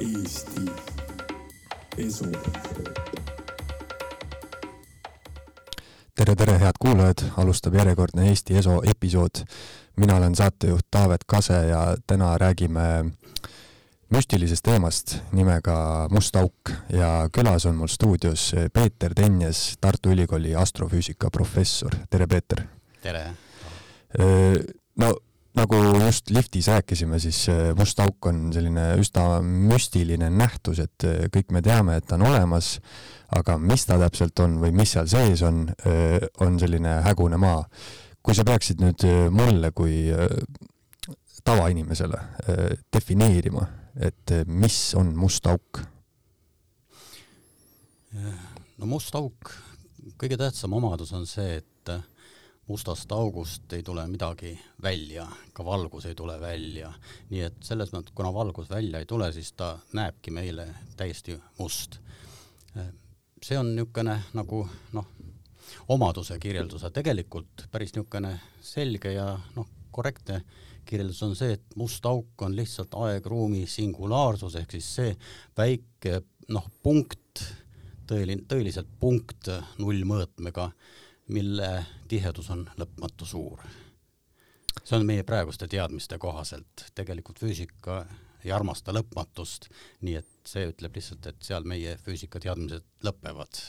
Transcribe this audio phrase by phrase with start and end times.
[0.00, 0.60] Eesti
[1.98, 2.24] Esu.
[6.14, 9.44] tere, tere, head kuulajad, alustab järjekordne Eesti Eso episood.
[9.96, 13.04] mina olen saatejuht Taavet Kase ja täna räägime
[14.08, 21.30] müstilisest teemast nimega Must auk ja külas on mul stuudios Peeter Tenjes, Tartu Ülikooli astrofüüsika
[21.30, 21.90] professor.
[22.10, 22.64] tere, Peeter!
[23.02, 23.26] tere!
[24.96, 25.12] no
[25.58, 27.46] nagu just liftis rääkisime, siis
[27.78, 32.76] must auk on selline üsna müstiline nähtus, et kõik me teame, et ta on olemas,
[33.34, 35.64] aga mis ta täpselt on või mis seal sees on,
[36.40, 37.64] on selline hägune maa.
[38.22, 40.10] kui sa peaksid nüüd mulle kui
[41.44, 42.20] tavainimesele
[42.92, 43.64] defineerima,
[43.96, 45.80] et mis on must auk?
[48.78, 49.52] no must auk,
[50.20, 51.79] kõige tähtsam omadus on see, et
[52.70, 54.52] mustast august ei tule midagi
[54.82, 56.92] välja, ka valgus ei tule välja.
[57.30, 61.98] nii et selles mõttes, kuna valgus välja ei tule, siis ta näebki meile täiesti must.
[63.42, 65.06] see on niisugune nagu noh,
[65.88, 70.42] omaduse kirjeldus, aga tegelikult päris niisugune selge ja noh, korrektne
[70.86, 75.16] kirjeldus on see, et must auk on lihtsalt aeg-ruumi singulaarsus ehk siis see
[75.58, 76.20] väike
[76.54, 77.42] noh, punkt,
[78.06, 80.70] tõeline, tõeliselt punkt nullmõõtmega
[81.30, 81.70] mille
[82.08, 83.62] tihedus on lõpmatu suur.
[84.84, 88.04] see on meie praeguste teadmiste kohaselt, tegelikult füüsika
[88.44, 89.68] ei armasta lõpmatust,
[90.06, 93.60] nii et see ütleb lihtsalt, et seal meie füüsikateadmised lõpevad.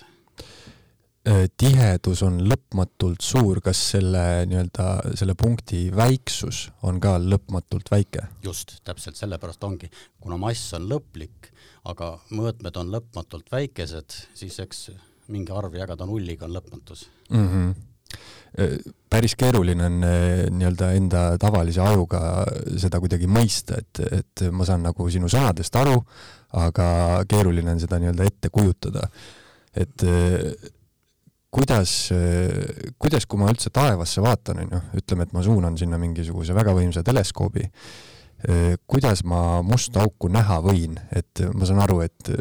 [1.22, 8.24] Äh, tihedus on lõpmatult suur, kas selle nii-öelda, selle punkti väiksus on ka lõpmatult väike?
[8.42, 9.92] just, täpselt sellepärast ongi,
[10.24, 11.52] kuna mass on lõplik,
[11.86, 14.88] aga mõõtmed on lõpmatult väikesed, siis eks
[15.28, 17.48] mingi arv jagada nulliga on lõpmatus mm.
[17.48, 17.80] -hmm
[19.10, 22.20] päris keeruline on äh, nii-öelda enda tavalise ajuga
[22.82, 25.96] seda kuidagi mõista, et, et ma saan nagu sinu sõnadest aru,
[26.60, 26.88] aga
[27.32, 29.08] keeruline on seda nii-öelda ette kujutada.
[29.72, 30.70] et äh,
[31.52, 32.12] kuidas,
[33.00, 36.72] kuidas, kui ma üldse taevasse vaatan, on ju, ütleme, et ma suunan sinna mingisuguse väga
[36.76, 37.66] võimsa teleskoobi,
[38.88, 42.32] kuidas ma musta auku näha võin, et ma saan aru, et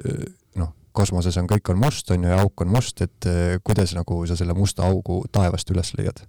[0.93, 4.23] kosmoses on, kõik on must, on ju, ja auk on must, et eh, kuidas nagu
[4.27, 6.25] sa selle musta augu taevast üles leiad?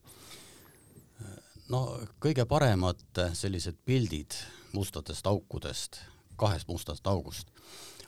[1.72, 1.86] no
[2.20, 3.00] kõige paremad
[3.34, 4.36] sellised pildid
[4.76, 6.02] mustadest aukudest,
[6.36, 7.48] kahest mustast august,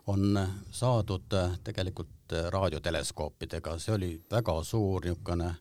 [0.08, 0.36] on
[0.72, 1.32] saadud
[1.64, 5.54] tegelikult raadioteleskoopidega, see oli väga suur niisugune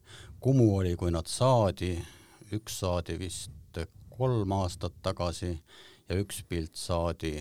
[0.42, 1.94] kumu oli, kui nad saadi,
[2.52, 3.78] üks saadi vist
[4.10, 5.52] kolm aastat tagasi
[6.08, 7.36] ja üks pilt saadi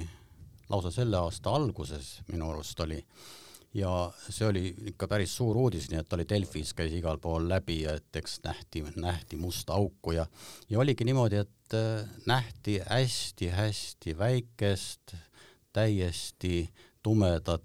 [0.69, 2.99] lausa selle aasta alguses minu arust oli
[3.73, 7.81] ja see oli ikka päris suur uudis, nii et oli Delfis, käis igal pool läbi
[7.85, 10.25] ja et eks nähti, nähti musta auku ja,
[10.69, 15.15] ja oligi niimoodi, et äh, nähti hästi-hästi väikest,
[15.73, 16.69] täiesti
[17.03, 17.63] tumedat,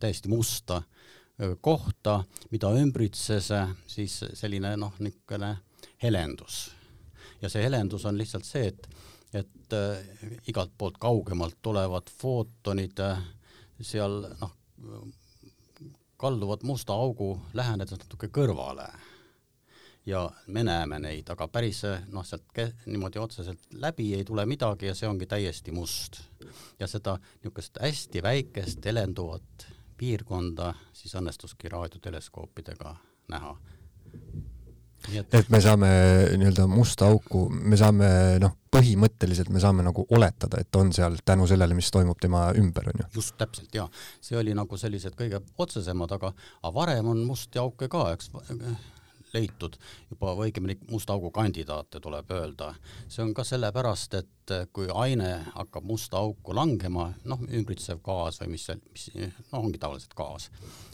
[0.00, 5.56] täiesti musta äh, kohta, mida ümbritses äh, siis selline noh, niisugune
[6.02, 6.72] helendus.
[7.42, 8.88] ja see helendus on lihtsalt see, et,
[9.34, 10.02] et äh,
[10.50, 13.22] igalt poolt kaugemalt tulevad footonid äh,
[13.82, 14.52] seal noh,
[16.16, 18.86] kalduvad musta augu lähenedes natuke kõrvale.
[20.06, 24.94] ja me näeme neid, aga päris noh, sealt niimoodi otseselt läbi ei tule midagi ja
[24.94, 26.20] see ongi täiesti must.
[26.78, 29.66] ja seda niisugust hästi väikest helenduvat
[29.96, 32.96] piirkonda siis õnnestuski raadioteleskoopidega
[33.28, 33.56] näha
[35.10, 35.90] et, et me saame
[36.38, 38.08] nii-öelda musta auku, me saame
[38.42, 42.88] noh, põhimõtteliselt me saame nagu oletada, et on seal tänu sellele, mis toimub tema ümber,
[42.92, 43.08] on ju.
[43.20, 43.88] just täpselt ja
[44.20, 48.32] see oli nagu sellised kõige otsesemad, aga, aga varem on musti auke ka, eks
[49.34, 49.76] leitud.
[50.10, 52.74] Juba, või õigemini musta augu kandidaate tuleb öelda.
[53.08, 58.54] see on ka sellepärast, et kui aine hakkab musta auku langema, noh, ümbritsev gaas või
[58.54, 60.50] mis seal, mis noh, ongi tavaliselt gaas,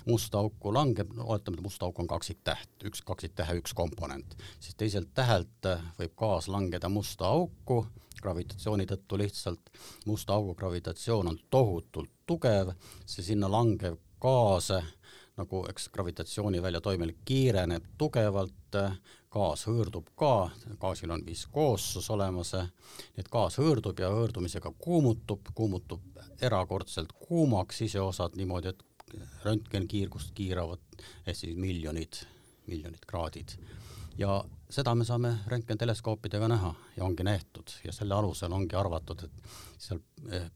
[0.06, 4.75] musta auku langeb, no oletame, et musta auk on kaksiktäht, üks kaksiktähe üks komponent, siis
[4.75, 7.87] teiselt tähelt võib gaas langeda musta auku
[8.22, 9.71] gravitatsiooni tõttu lihtsalt,
[10.07, 12.74] musta augu gravitatsioon on tohutult tugev,
[13.07, 14.72] see sinna langev gaas
[15.38, 18.78] nagu eks gravitatsiooni väljatoiming kiireneb tugevalt,
[19.30, 20.50] gaas hõõrdub ka,
[20.80, 28.36] gaasil on viskoossus olemas, nii et gaas hõõrdub ja hõõrdumisega kuumutub, kuumutub erakordselt kuumaks siseosad
[28.40, 28.84] niimoodi, et
[29.44, 32.22] röntgenkiirgust kiiravad ehk siis miljonid,
[32.66, 33.56] miljonid kraadid.
[34.18, 39.52] ja seda me saame röntgenteleskoopidega näha ja ongi nähtud ja selle alusel ongi arvatud, et
[39.78, 40.00] seal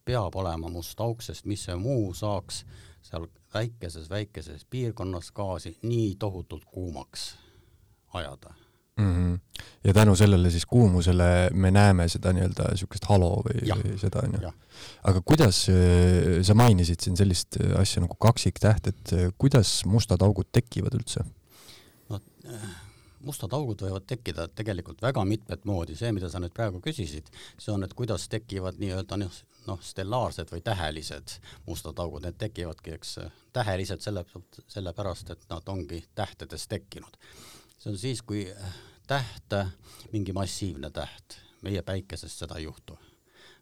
[0.04, 2.64] peab olema must auk, sest mis see muu saaks
[3.02, 7.36] seal väikeses, väikeses piirkonnas gaasi nii tohutult kuumaks
[8.14, 8.54] ajada
[8.96, 9.14] mm.
[9.34, 9.62] -hmm.
[9.84, 14.52] ja tänu sellele siis kuumusele me näeme seda nii-öelda niisugust halo või, või seda onju.
[15.02, 20.48] aga kuidas, äh, sa mainisid siin sellist asja nagu kaksiktäht, et äh, kuidas mustad augud
[20.52, 21.24] tekivad üldse?
[22.08, 22.20] no
[23.22, 27.72] mustad augud võivad tekkida tegelikult väga mitmet moodi, see, mida sa nüüd praegu küsisid, see
[27.74, 31.36] on, et kuidas tekivad nii-öelda noh, noh, stellaarsed või tähelised
[31.66, 33.18] mustad augud, need tekivadki, eks,
[33.54, 34.24] tähelised selle,
[34.66, 37.18] sellepärast, et nad ongi tähtedest tekkinud.
[37.78, 38.46] see on siis, kui
[39.06, 39.56] täht,
[40.12, 42.98] mingi massiivne täht, meie päikesest seda ei juhtu.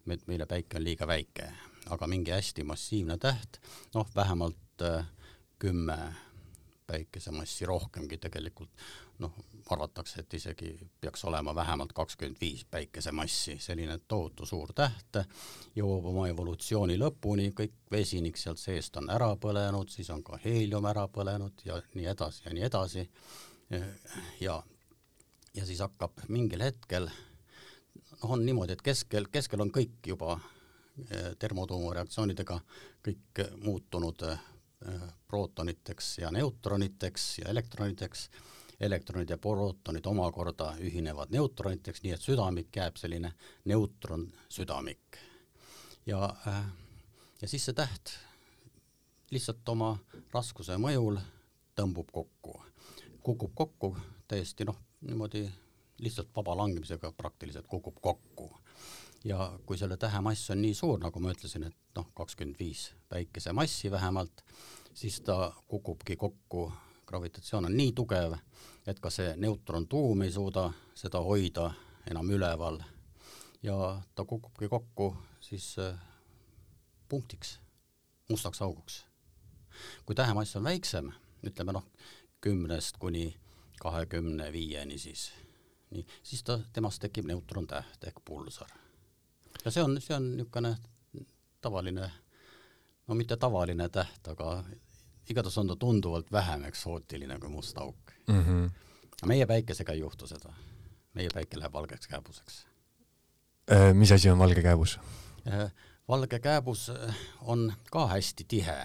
[0.05, 1.51] me, meile päike on liiga väike,
[1.93, 3.61] aga mingi hästi massiivne täht,
[3.93, 5.05] noh, vähemalt äh,
[5.59, 5.97] kümme
[6.87, 8.69] päikesemassi rohkemgi tegelikult,
[9.21, 9.33] noh,
[9.71, 10.71] arvatakse, et isegi
[11.01, 15.21] peaks olema vähemalt kakskümmend viis päikesemassi, selline tohutu suur täht
[15.75, 20.85] jõuab oma evolutsiooni lõpuni, kõik vesinik sealt seest on ära põlenud, siis on ka heelium
[20.91, 23.07] ära põlenud ja nii edasi ja nii edasi.
[24.41, 24.61] ja,
[25.55, 31.31] ja siis hakkab mingil hetkel, noh, on niimoodi, et keskel, keskel on kõik juba eh,
[31.39, 32.59] termotuumareaktsioonidega
[33.07, 34.47] kõik muutunud eh,
[35.27, 38.29] prootoniteks ja neutroniteks ja elektroniteks
[38.81, 43.33] elektronid ja prootonid omakorda ühinevad neutroniteks, nii et südamik jääb selline
[43.69, 45.17] neutronsüdamik.
[46.05, 46.65] ja, äh,
[47.41, 48.15] ja siis see täht
[49.31, 49.93] lihtsalt oma
[50.33, 51.19] raskuse mõjul
[51.77, 52.57] tõmbub kokku,
[53.23, 53.95] kukub kokku
[54.27, 55.45] täiesti noh, niimoodi
[56.01, 58.51] lihtsalt vaba langemisega praktiliselt kukub kokku.
[59.23, 62.89] ja kui selle tähe mass on nii suur, nagu ma ütlesin, et noh, kakskümmend viis
[63.09, 64.41] päikese massi vähemalt,
[64.93, 66.71] siis ta kukubki kokku
[67.11, 68.35] gravitatsioon on nii tugev,
[68.91, 71.71] et ka see neutrontuum ei suuda seda hoida
[72.11, 72.81] enam üleval
[73.63, 75.95] ja ta kukubki kokku siis äh,
[77.09, 77.59] punktiks,
[78.29, 79.05] mustaks auguks.
[80.05, 81.11] kui tähemass on väiksem,
[81.43, 81.85] ütleme noh,
[82.41, 83.37] kümnest kuni
[83.81, 85.31] kahekümne viieni siis,
[85.89, 88.69] nii, siis ta, temast tekib neutrontäht ehk pulsar.
[89.65, 90.75] ja see on, see on niisugune
[91.61, 92.11] tavaline,
[93.07, 94.63] no mitte tavaline täht, aga
[95.31, 98.43] igatahes on ta tunduvalt vähem eksootiline kui must auk mm.
[98.43, 98.69] -hmm.
[99.25, 100.53] meie päikesega ei juhtu seda.
[101.13, 102.65] meie päike läheb valgeks kääbuseks
[103.71, 103.93] äh,.
[103.93, 104.99] mis asi on valge kääbus
[105.47, 105.71] äh,?
[106.11, 108.77] valge kääbus äh, on ka hästi tihe,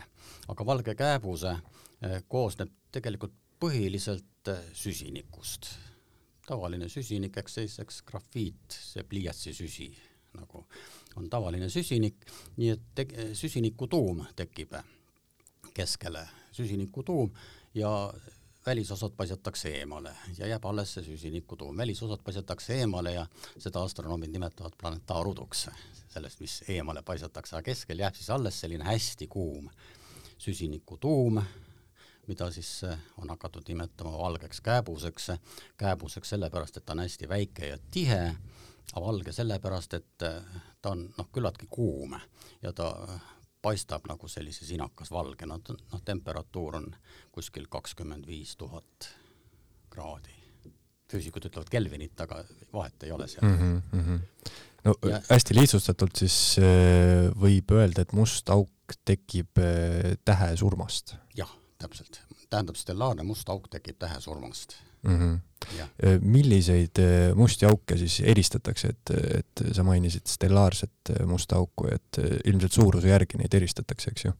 [0.48, 1.62] aga valge kääbus äh,
[2.28, 5.74] koosneb tegelikult põhiliselt äh, süsinikust.
[6.46, 9.88] tavaline süsinik, eks siis, eks grafiit, see pliiatsisüsi
[10.36, 10.62] nagu
[11.16, 12.22] on tavaline süsinik,
[12.60, 14.76] nii et süsiniku tuum tekib
[15.76, 16.24] keskele
[16.56, 17.30] süsinikutuum
[17.74, 17.90] ja
[18.66, 21.76] välisosad paisatakse eemale ja jääb alles see süsinikutuum.
[21.76, 23.26] välisosad paisatakse eemale ja
[23.58, 25.68] seda astronoomid nimetavad planetaaruduks,
[26.08, 29.70] sellest, mis eemale paisatakse, aga keskel jääb siis alles selline hästi kuum
[30.38, 31.40] süsinikutuum,
[32.26, 32.80] mida siis
[33.18, 35.30] on hakatud nimetama valgeks kääbuseks,
[35.76, 38.34] kääbuseks sellepärast, et ta on hästi väike ja tihe,
[38.92, 40.26] aga valge sellepärast, et
[40.82, 42.18] ta on noh, küllaltki kuum
[42.62, 42.90] ja ta
[43.66, 45.60] paistab nagu sellise sinakas valge, noh,
[45.92, 46.88] noh temperatuur on
[47.34, 49.10] kuskil kakskümmend viis tuhat
[49.90, 50.34] kraadi.
[51.10, 52.40] füüsikud ütlevad Kelvinit, aga
[52.72, 53.82] vahet ei ole seal mm.
[53.92, 54.48] -hmm.
[54.84, 61.16] no ja, hästi lihtsustatult siis äh, võib öelda, et must auk tekib äh, tähe surmast.
[61.34, 62.20] jah, täpselt.
[62.50, 65.18] tähendab, stellaarne must auk tekib tähe surmast mm.
[65.18, 66.20] -hmm.
[66.20, 72.72] milliseid äh, musti auke siis eristatakse, et, et sa mainisid stellaarset musta auku, et ilmselt
[72.72, 74.32] suuruse järgi neid eristatakse, eks ju?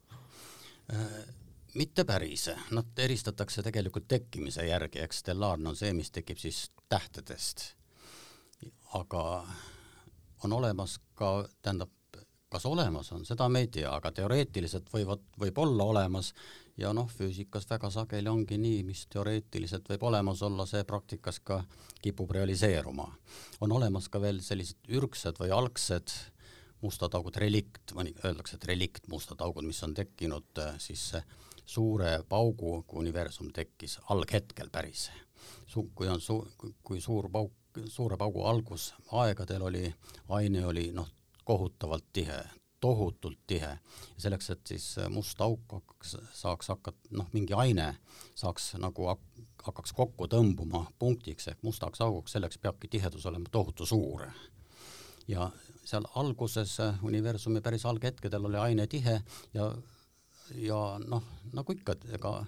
[1.77, 7.75] mitte päris, nad eristatakse tegelikult tekkimise järgi, eks stellaarne on see, mis tekib siis tähtedest.
[8.95, 9.47] aga
[10.45, 11.91] on olemas ka, tähendab,
[12.49, 16.33] kas olemas on, seda me ei tea, aga teoreetiliselt võivad, võib olla olemas
[16.77, 21.63] ja noh, füüsikas väga sageli ongi nii, mis teoreetiliselt võib olemas olla, see praktikas ka
[22.03, 23.09] kipub realiseeruma.
[23.61, 26.13] on olemas ka veel sellised ürgsed või algsed
[26.83, 31.15] mustad augud, relikt, mõni, öeldakse, et relikt mustad augud, mis on tekkinud äh, siis
[31.67, 35.09] suure paugu, kui universum tekkis, alghetkel päris.
[35.95, 36.45] Kui on su-,
[36.85, 37.53] kui suur pauk,
[37.89, 39.89] suure paugu algusaegadel oli,
[40.29, 41.09] aine oli noh,
[41.45, 42.39] kohutavalt tihe,
[42.81, 43.79] tohutult tihe.
[44.19, 47.95] selleks, et siis must auk hakkaks, saaks hakata, noh, mingi aine
[48.35, 53.87] saaks nagu hak-, hakkaks kokku tõmbuma punktiks ehk mustaks auguks, selleks peabki tihedus olema tohutu
[53.87, 54.27] suur.
[55.29, 55.51] ja
[55.85, 59.21] seal alguses universumi päris alghetkedel oli aine tihe
[59.55, 59.73] ja,
[60.55, 62.39] ja noh, nagu ikka, ega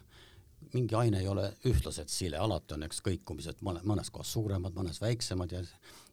[0.75, 5.01] mingi aine ei ole ühtlaselt sile, alati on eks kõikumised mõne, mõnes kohas suuremad, mõnes
[5.03, 5.63] väiksemad ja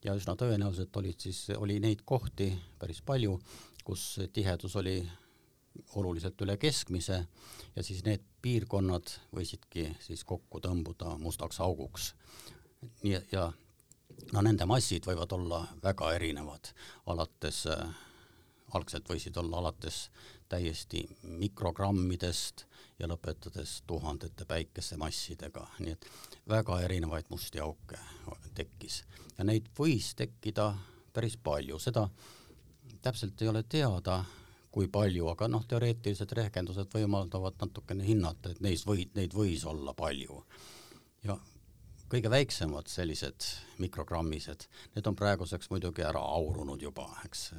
[0.06, 3.40] ja üsna tõenäoliselt olid siis, oli neid kohti päris palju,
[3.86, 4.98] kus tihedus oli
[5.96, 7.20] oluliselt üle keskmise
[7.76, 12.14] ja siis need piirkonnad võisidki siis kokku tõmbuda mustaks auguks.
[13.04, 13.52] nii ja
[14.34, 16.72] no nende massid võivad olla väga erinevad,
[17.12, 17.88] alates äh,
[18.74, 20.10] algselt võisid olla alates
[20.50, 22.66] täiesti mikrogrammidest
[23.00, 26.10] ja lõpetades tuhandete päikesemassidega, nii et
[26.50, 28.00] väga erinevaid musti auke
[28.56, 29.04] tekkis.
[29.38, 30.72] Ja neid võis tekkida
[31.14, 32.08] päris palju, seda
[33.06, 34.24] täpselt ei ole teada,
[34.74, 39.94] kui palju, aga noh, teoreetilised rehkendused võimaldavad natukene hinnata, et neis või, neid võis olla
[39.96, 40.42] palju.
[41.24, 41.38] ja
[42.10, 43.46] kõige väiksemad sellised
[43.82, 47.52] mikrogrammised, need on praeguseks muidugi ära aurunud juba, eks.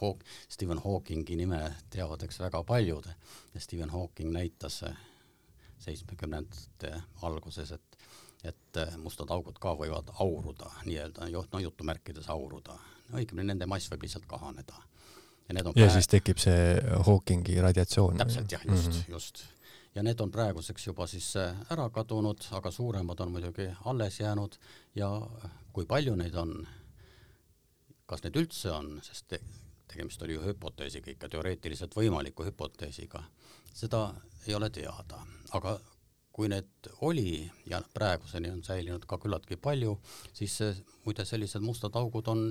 [0.00, 3.06] Hawk, Stephen Hawkingi nime teavad eks väga paljud
[3.54, 4.80] ja Stephen Hawking näitas
[5.78, 7.98] seitsmekümnendate alguses, et
[8.42, 12.74] et mustad augud ka võivad auruda nii-öelda, no jutumärkides auruda,
[13.12, 14.74] õigemini nende mass võib lihtsalt kahaneda.
[15.48, 15.90] ja ja praegu...
[15.90, 18.16] siis tekib see Hawkingi radiatsioon.
[18.16, 19.10] täpselt jah, just mm, -hmm.
[19.12, 19.44] just
[19.94, 24.56] ja need on praeguseks juba siis äh, ära kadunud, aga suuremad on muidugi alles jäänud
[24.94, 25.10] ja
[25.72, 26.54] kui palju neid on,
[28.06, 29.40] kas neid üldse on, sest te,
[29.92, 33.22] tegemist oli ju hüpoteesiga, ikka teoreetiliselt võimaliku hüpoteesiga,
[33.74, 34.14] seda
[34.46, 35.20] ei ole teada,
[35.52, 35.78] aga
[36.32, 39.98] kui need oli ja praeguseni on säilinud ka küllaltki palju,
[40.32, 40.56] siis
[41.04, 42.46] muide sellised mustad augud on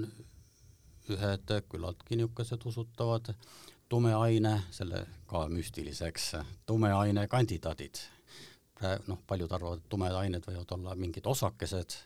[1.09, 3.33] ühed küllaltki niisugused usutavad
[3.91, 6.31] tume aine, selle ka müstiliseks,
[6.65, 7.99] tume aine kandidaadid.
[9.07, 11.97] noh, paljud arvavad, et tumed ained võivad olla mingid osakesed,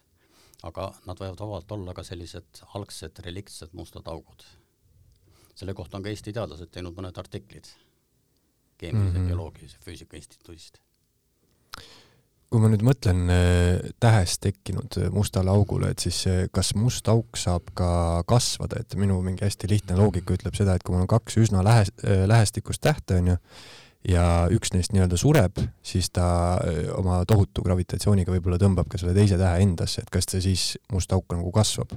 [0.67, 4.43] aga nad võivad vabalt olla ka sellised algsed reliktsed mustad augud.
[5.55, 7.69] selle kohta on ka Eesti teadlased teinud mõned artiklid
[8.77, 9.27] keemilise mm -hmm.
[9.27, 10.81] bioloogilise füüsika instituudist
[12.55, 17.09] kui ma nüüd mõtlen äh, tähest tekkinud äh, mustale augule, et siis äh, kas must
[17.11, 17.89] auk saab ka
[18.29, 21.65] kasvada, et minu mingi hästi lihtne loogika ütleb seda, et kui mul on kaks üsna
[21.67, 21.83] lähe,
[22.31, 23.35] lähestikust tähte, onju,
[24.07, 26.27] ja üks neist nii-öelda sureb, siis ta
[26.95, 31.11] oma tohutu gravitatsiooniga võib-olla tõmbab ka selle teise tähe endasse, et kas see siis must
[31.11, 31.91] auk nagu kasvab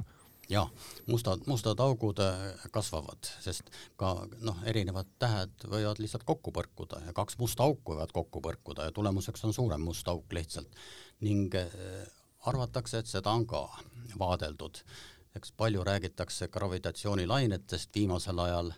[0.48, 0.70] jaa,
[1.06, 7.12] mustad, mustad augud äh, kasvavad, sest ka noh, erinevad tähed võivad lihtsalt kokku põrkuda ja
[7.16, 10.70] kaks musta auku võivad kokku põrkuda ja tulemuseks on suurem must auk lihtsalt.
[11.20, 12.06] ning äh,
[12.46, 13.66] arvatakse, et seda on ka
[14.18, 14.82] vaadeldud.
[15.36, 18.72] eks palju räägitakse gravitatsioonilainetest, viimasel ajal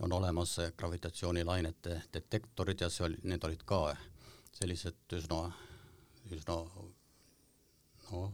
[0.00, 3.96] on olemas gravitatsioonilainete detektorid ja see oli, need olid ka
[4.52, 5.52] sellised üsna,
[6.30, 6.56] üsna
[8.10, 8.32] noh,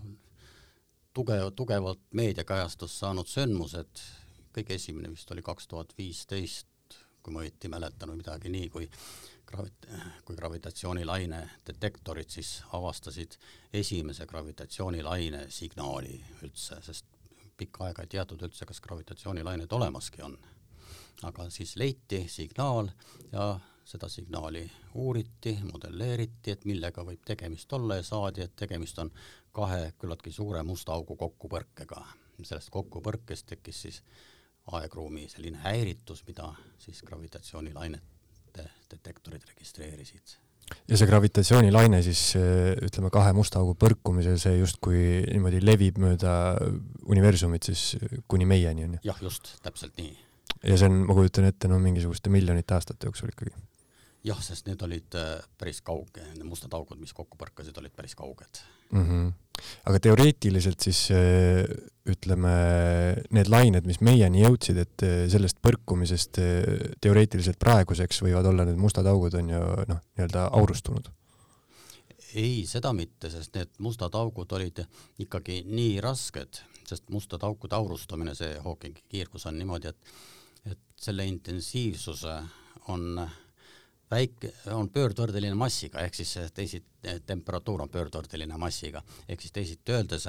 [1.19, 4.03] tugev, tugevalt meediakajastust saanud sündmused,
[4.55, 6.69] kõige esimene vist oli kaks tuhat viisteist,
[7.23, 8.87] kui ma õieti mäletan või midagi nii, kui
[9.49, 9.89] gravit-,
[10.25, 13.35] kui gravitatsioonilaine detektorid siis avastasid
[13.75, 17.11] esimese gravitatsioonilaine signaali üldse, sest
[17.59, 20.39] pikka aega ei teatud üldse, kas gravitatsioonilained olemaski on.
[21.27, 22.93] aga siis leiti signaal
[23.33, 23.59] ja
[23.89, 24.63] seda signaali
[25.01, 29.11] uuriti, modelleeriti, et millega võib tegemist olla ja saadi, et tegemist on
[29.57, 32.03] kahe küllaltki suure musta augu kokkupõrkega.
[32.45, 34.03] sellest kokkupõrkest tekkis siis
[34.73, 40.37] aegruumi selline häiritus, mida siis gravitatsioonilainete detektorid registreerisid.
[40.89, 42.23] ja see gravitatsioonilaine siis
[42.85, 45.01] ütleme, kahe musta augu põrkumisel, see justkui
[45.33, 46.35] niimoodi levib mööda
[47.09, 47.97] universumit siis
[48.29, 49.01] kuni meieni, on ju?
[49.09, 50.13] jah, just, täpselt nii.
[50.63, 53.57] ja see on, ma kujutan ette, no mingisuguste miljonite aastate jooksul ikkagi
[54.27, 58.17] jah, sest need olid äh, päris kauge, need mustad augud, mis kokku põrkasid, olid päris
[58.19, 59.05] kauged mm.
[59.05, 59.29] -hmm.
[59.91, 61.65] aga teoreetiliselt siis äh,
[62.09, 62.55] ütleme,
[63.31, 66.41] need lained, mis meieni jõudsid, et äh, sellest põrkumisest
[67.01, 71.13] teoreetiliselt praeguseks võivad olla need mustad augud on ju noh, nii-öelda aurustunud?
[72.35, 74.83] ei, seda mitte, sest need mustad augud olid
[75.19, 80.27] ikkagi nii rasked, sest mustade aukude aurustamine, see Hawkingi kiirgus on niimoodi, et
[80.69, 82.33] et selle intensiivsuse
[82.93, 83.37] on äh,
[84.11, 86.83] väike, on pöördvõrdeline massiga, ehk siis teisi,
[87.27, 90.29] temperatuur on pöördvõrdeline massiga, ehk siis teisiti öeldes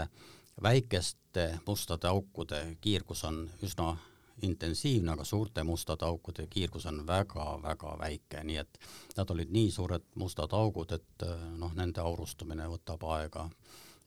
[0.64, 3.94] väikeste mustade aukude kiirgus on üsna
[4.42, 8.80] intensiivne, aga suurte mustade aukude kiirgus on väga-väga väike, nii et
[9.18, 13.48] nad olid nii suured mustad augud, et noh, nende aurustumine võtab aega,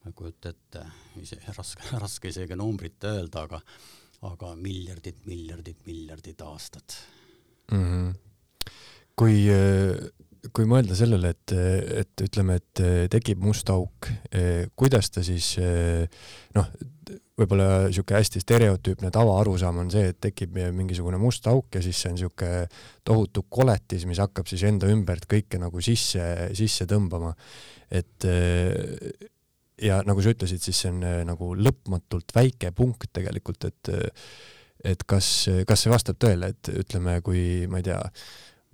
[0.02, 0.86] ma ei kujuta ette,
[1.20, 3.60] ise raske, raske isegi numbrit öelda, aga
[4.22, 6.94] aga miljardid, miljardid, miljardid aastat
[7.72, 7.82] mm.
[7.82, 8.31] -hmm
[9.18, 9.44] kui,
[10.52, 11.54] kui mõelda sellele, et,
[12.02, 14.08] et ütleme, et tekib must auk,
[14.78, 15.54] kuidas ta siis
[16.56, 16.70] noh,
[17.38, 22.12] võib-olla niisugune hästi stereotüüpne tavaarusaam on see, et tekib mingisugune must auk ja siis see
[22.12, 22.64] on niisugune
[23.08, 26.24] tohutu koletis, mis hakkab siis enda ümbert kõike nagu sisse,
[26.58, 27.34] sisse tõmbama.
[27.90, 28.28] et
[29.82, 33.94] ja nagu sa ütlesid, siis see on nagu lõpmatult väike punkt tegelikult, et
[34.82, 35.26] et kas,
[35.66, 38.00] kas see vastab tõele, et ütleme, kui ma ei tea,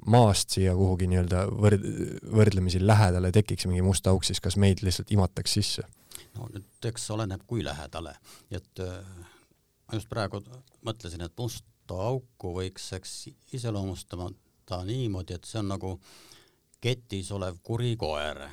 [0.07, 1.87] maast siia kuhugi nii-öelda võrd-,
[2.35, 5.87] võrdlemisi lähedale tekiks mingi must auk, siis kas meid lihtsalt imataks sisse?
[6.38, 8.14] no nüüd eks oleneb, kui lähedale,
[8.55, 9.02] et äh,
[9.88, 10.43] ma just praegu
[10.87, 13.14] mõtlesin, et musta auku võiks eks
[13.57, 15.95] iseloomustada niimoodi, et see on nagu
[16.81, 18.45] ketis olev kuri koer,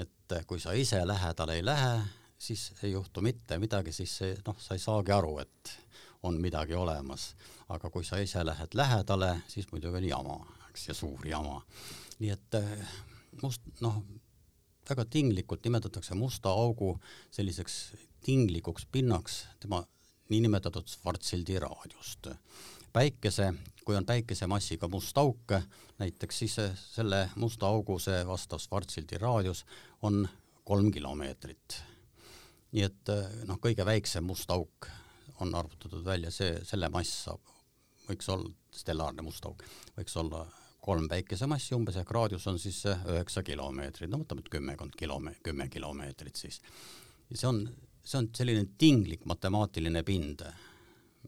[0.00, 1.92] et kui sa ise lähedale ei lähe,
[2.38, 5.74] siis ei juhtu mitte midagi, siis see noh, sa ei saagi aru, et
[6.22, 7.34] on midagi olemas,
[7.68, 10.38] aga kui sa ise lähed lähedale, siis muidugi on jama,
[10.80, 11.60] eks, ja suur jama.
[12.20, 12.56] nii et
[13.42, 14.02] must noh,
[14.88, 16.94] väga tinglikult nimetatakse musta augu
[17.30, 17.94] selliseks
[18.24, 19.84] tinglikuks pinnaks tema
[20.28, 22.28] niinimetatud Schwarzschildi raadiust.
[22.92, 23.52] päikese,
[23.84, 25.52] kui on päikesemassiga must auk
[25.98, 29.64] näiteks, siis selle musta augu see vastav Schwarzschildi raadius
[30.02, 30.28] on
[30.64, 31.82] kolm kilomeetrit.
[32.72, 33.12] nii et
[33.44, 34.88] noh, kõige väiksem must auk
[35.40, 37.40] on arvutatud välja, see, selle mass saab,
[38.08, 39.64] võiks olla, stellaarne must auk,
[39.96, 40.46] võiks olla
[40.80, 46.36] kolm päikesemassi umbes ehk raadius on siis üheksa kilomeetrit, no võtame kümmekond kilome-, kümme kilomeetrit
[46.36, 46.60] siis.
[47.34, 47.64] see on
[48.04, 50.44] see on selline tinglik matemaatiline pind,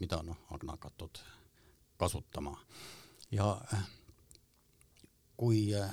[0.00, 1.20] mida noh, on hakatud
[2.00, 2.56] kasutama.
[3.30, 3.60] ja
[5.36, 5.92] kui äh,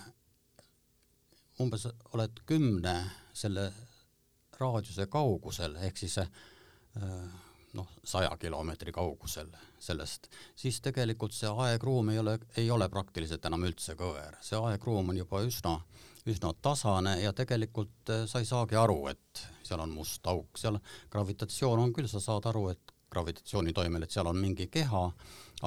[1.60, 2.96] umbes oled kümne
[3.34, 3.70] selle
[4.60, 6.28] raadiuse kaugusel, ehk siis äh,
[7.74, 9.50] noh, saja kilomeetri kaugusel
[9.80, 15.12] sellest, siis tegelikult see aegruum ei ole, ei ole praktiliselt enam üldse kõver, see aegruum
[15.14, 15.76] on juba üsna,
[16.30, 20.80] üsna tasane ja tegelikult äh, sa ei saagi aru, et seal on must auk, seal
[21.14, 25.06] gravitatsioon on küll, sa saad aru, et gravitatsiooni toimel, et seal on mingi keha,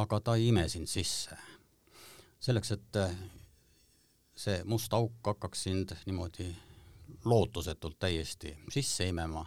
[0.03, 1.39] aga ta ei ime sind sisse.
[2.43, 3.15] selleks, et äh,
[4.35, 6.51] see must auk hakkaks sind niimoodi
[7.25, 9.45] lootusetult täiesti sisse imema,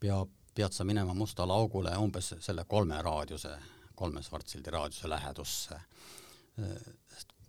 [0.00, 3.52] peab pead sa minema mustale augule umbes selle kolme raadiuse,
[3.94, 5.76] kolme Schwarzschildi raadiuse lähedusse.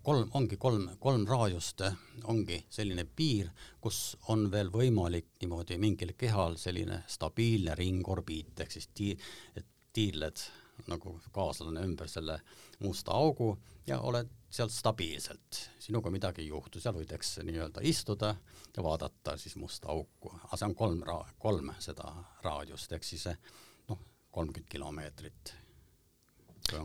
[0.03, 1.81] kolm, ongi kolm, kolm raadiust
[2.29, 3.49] ongi selline piir,
[3.81, 9.17] kus on veel võimalik niimoodi mingil kehal selline stabiilne ringorbiit ehk siis tii-,
[9.57, 10.45] et tiirled
[10.87, 12.39] nagu kaaslane ümber selle
[12.79, 13.53] musta augu
[13.87, 18.33] ja oled seal stabiilselt, sinuga midagi ei juhtu, seal võid, eks, nii-öelda istuda
[18.75, 22.09] ja vaadata siis musta auku, aga see on kolm ra-, kolm seda
[22.45, 23.27] raadiust, ehk siis
[23.89, 23.99] noh,
[24.33, 25.53] kolmkümmend kilomeetrit.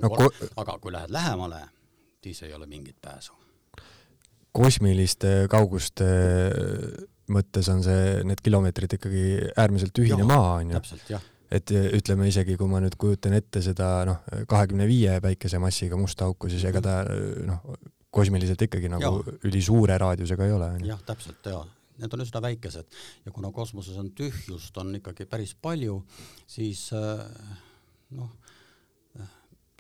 [0.00, 1.62] No, kolm, aga kui lähed lähemale,
[2.24, 3.32] siis ei ole mingit pääsu.
[4.52, 6.06] kosmiliste kauguste
[7.32, 9.24] mõttes on see, need kilomeetrid ikkagi
[9.56, 10.80] äärmiselt ühine ja, maa, on ju?
[10.80, 15.98] täpselt, jah et ütleme isegi, kui ma nüüd kujutan ette seda noh, kahekümne viie päikesemassiga
[16.00, 16.96] musta auku, siis ega ta
[17.46, 17.62] noh,
[18.14, 19.38] kosmiliselt ikkagi nagu ja.
[19.48, 20.70] ülisuure raadiusega ei ole.
[20.86, 21.62] jah, täpselt ja
[21.98, 22.96] need on üsna väikesed.
[23.26, 26.00] Ja kuna kosmoses on tühjust on ikkagi päris palju,
[26.50, 27.22] siis äh,
[28.18, 28.32] noh,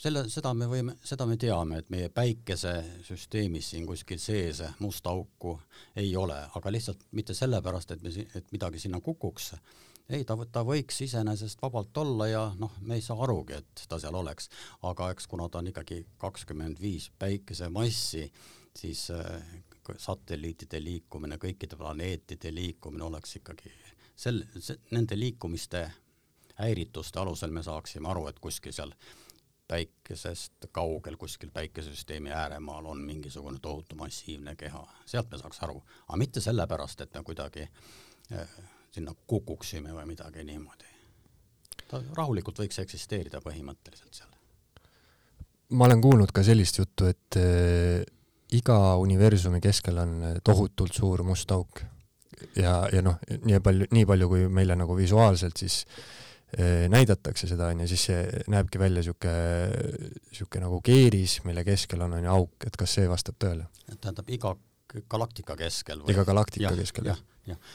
[0.00, 5.56] selle, seda me võime, seda me teame, et meie päikesesüsteemis siin kuskil sees musta auku
[5.96, 9.52] ei ole, aga lihtsalt mitte sellepärast, et me, et midagi sinna kukuks
[10.08, 13.98] ei, ta, ta võiks iseenesest vabalt olla ja noh, me ei saa arugi, et ta
[14.00, 14.50] seal oleks,
[14.82, 18.26] aga eks kuna ta on ikkagi kakskümmend viis päikesemassi,
[18.76, 19.42] siis äh,
[19.96, 23.72] satelliitide liikumine, kõikide planeetide liikumine oleks ikkagi
[24.16, 24.44] sel-,
[24.90, 25.86] nende liikumiste
[26.58, 28.92] häirituste alusel me saaksime aru, et kuskil seal
[29.68, 36.18] päikesest kaugel kuskil päikesesüsteemi ääremaal on mingisugune tohutu massiivne keha, sealt me saaks aru, aga
[36.20, 38.58] mitte sellepärast, et me kuidagi äh,
[38.94, 40.90] sinna kukuksime või midagi niimoodi.
[41.88, 44.30] ta rahulikult võiks eksisteerida põhimõtteliselt seal.
[45.70, 48.04] ma olen kuulnud ka sellist juttu, et äh,
[48.54, 51.82] iga universumi keskel on tohutult suur must auk
[52.56, 55.80] ja, ja noh, nii palju, nii palju, kui meile nagu visuaalselt siis
[56.58, 59.34] äh, näidatakse seda onju, siis see näebki välja sihuke,
[60.32, 63.68] sihuke nagu keeris, mille keskel on onju auk, et kas see vastab tõele?
[63.94, 64.54] tähendab iga
[65.10, 66.14] galaktika keskel või?
[66.14, 67.22] iga galaktika ja, keskel jah?
[67.48, 67.74] jah,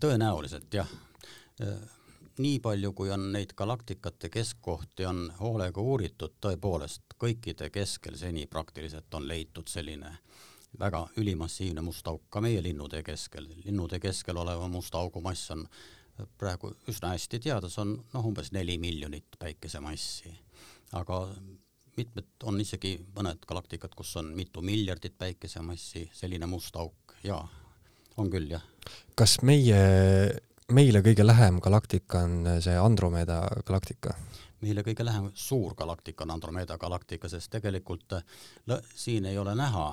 [0.00, 0.88] tõenäoliselt jah.
[2.38, 9.14] nii palju, kui on neid galaktikate keskkohti on hoolega uuritud, tõepoolest kõikide keskel seni praktiliselt
[9.14, 10.16] on leitud selline
[10.78, 13.46] väga ülimassiivne must auk ka meie linnutee keskel.
[13.64, 15.66] linnutee keskel oleva musta augu mass on
[16.38, 20.34] praegu üsna hästi teada, see on noh, umbes neli miljonit päikesemassi.
[20.92, 21.28] aga
[21.96, 27.38] mitmed, on isegi mõned galaktikad, kus on mitu miljardit päikesemassi, selline must auk ja
[28.16, 28.62] on küll, jah.
[29.18, 29.78] kas meie,
[30.72, 34.16] meile kõige lähem galaktika on see Andromeda galaktika?
[34.64, 38.16] meile kõige lähem suur galaktika on Andromeda galaktika, sest tegelikult
[38.94, 39.92] siin ei ole näha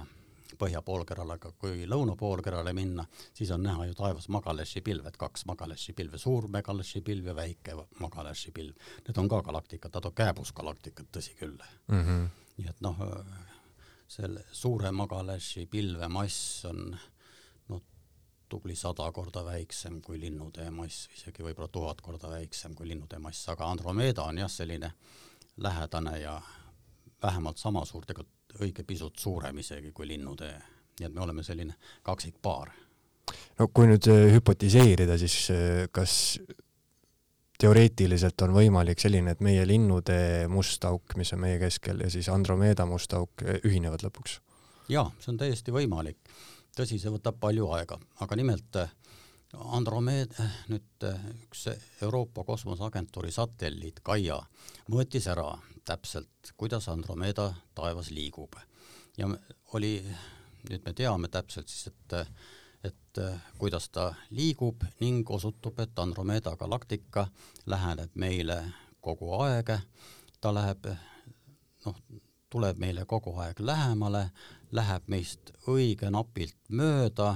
[0.62, 6.20] põhjapoolkeral, aga kui lõunapoolkerale minna, siis on näha ju taevas Magaleši pilved, kaks Magaleši pilve,
[6.22, 8.92] suur Magaleši pilv ja väike Magaleši pilv.
[9.08, 11.58] Need on ka galaktikad, nad on kääbusgalaktikad, tõsi küll
[11.88, 12.04] mm.
[12.04, 12.28] -hmm.
[12.58, 13.02] nii et noh,
[14.08, 16.98] selle suure Magaleši pilve mass on
[18.52, 23.48] tubli sada korda väiksem kui linnutee mass, isegi võib-olla tuhat korda väiksem kui linnutee mass,
[23.54, 24.92] aga Andromeda on jah, selline
[25.64, 26.36] lähedane ja
[27.24, 30.58] vähemalt sama suur, tegelikult õige pisut suurem isegi kui linnutee.
[31.00, 32.72] nii et me oleme selline kaksikpaar.
[33.60, 36.40] no kui nüüd äh, hüpotiseerida, siis äh, kas
[37.62, 42.30] teoreetiliselt on võimalik selline, et meie linnutee must auk, mis on meie keskel, ja siis
[42.30, 44.42] Andromeda must auk ühinevad lõpuks?
[44.92, 46.20] jaa, see on täiesti võimalik
[46.78, 48.92] tõsi, see võtab palju aega, aga nimelt äh,
[49.76, 51.68] Andromeed, äh, nüüd äh, üks
[52.02, 54.40] Euroopa Kosmoseagentuuri satelliit Gaia
[54.92, 55.50] mõõtis ära
[55.86, 58.56] täpselt, kuidas Andromeda taevas liigub.
[59.18, 59.28] Ja
[59.76, 59.98] oli,
[60.70, 62.20] nüüd me teame täpselt siis, et
[62.82, 63.20] et
[63.60, 67.28] kuidas ta liigub ning osutub, et Andromeda galaktika
[67.70, 68.56] läheneb meile
[69.06, 69.70] kogu aeg,
[70.42, 70.88] ta läheb
[71.86, 72.00] noh,
[72.50, 74.24] tuleb meile kogu aeg lähemale,
[74.72, 77.36] läheb meist õige napilt mööda,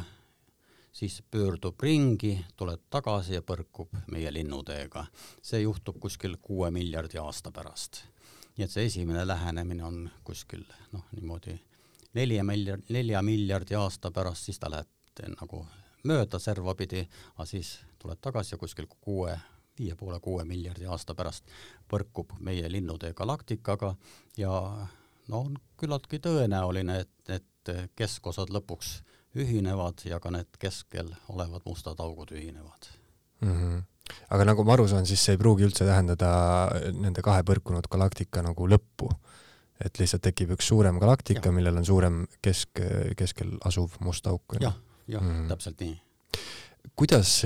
[0.95, 5.06] siis pöördub ringi, tuleb tagasi ja põrkub meie linnuteega.
[5.41, 8.04] see juhtub kuskil kuue miljardi aasta pärast.
[8.58, 11.60] nii et see esimene lähenemine on kuskil noh, niimoodi
[12.13, 14.88] nelja miljard, nelja miljardi aasta pärast, siis ta läheb
[15.39, 15.65] nagu
[16.04, 19.36] mööda servapidi, aga siis tuleb tagasi ja kuskil kuue
[19.80, 21.50] viie poole kuue miljardi aasta pärast
[21.91, 23.95] põrkub meie linnutee galaktikaga
[24.38, 24.88] ja
[25.31, 28.99] no on küllaltki tõenäoline, et need keskosad lõpuks
[29.35, 32.89] ühinevad ja ka need keskel olevad mustad augud ühinevad
[33.41, 33.55] mm.
[33.55, 33.81] -hmm.
[34.29, 36.29] aga nagu ma aru saan, siis see ei pruugi üldse tähendada
[36.93, 39.11] nende kahe põrkunud galaktika nagu lõppu.
[39.85, 42.79] et lihtsalt tekib üks suurem galaktika, millel on suurem kesk,
[43.17, 44.55] keskel asuv must auk.
[44.59, 44.75] jah,
[45.07, 45.47] jah mm, -hmm.
[45.47, 46.01] täpselt nii.
[46.95, 47.43] kuidas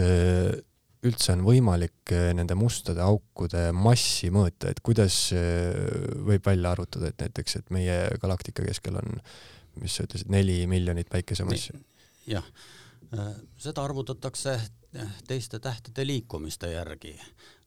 [1.07, 5.75] üldse on võimalik eh, nende mustade aukude massi mõõta, et kuidas eh,
[6.27, 9.21] võib välja arvutada, et näiteks, et meie galaktika keskel on,
[9.79, 11.77] mis sa ütlesid, neli miljonit päikesemassi?
[12.29, 12.45] jah,
[13.15, 14.59] äh, seda arvutatakse
[15.29, 17.13] teiste tähtede liikumiste järgi.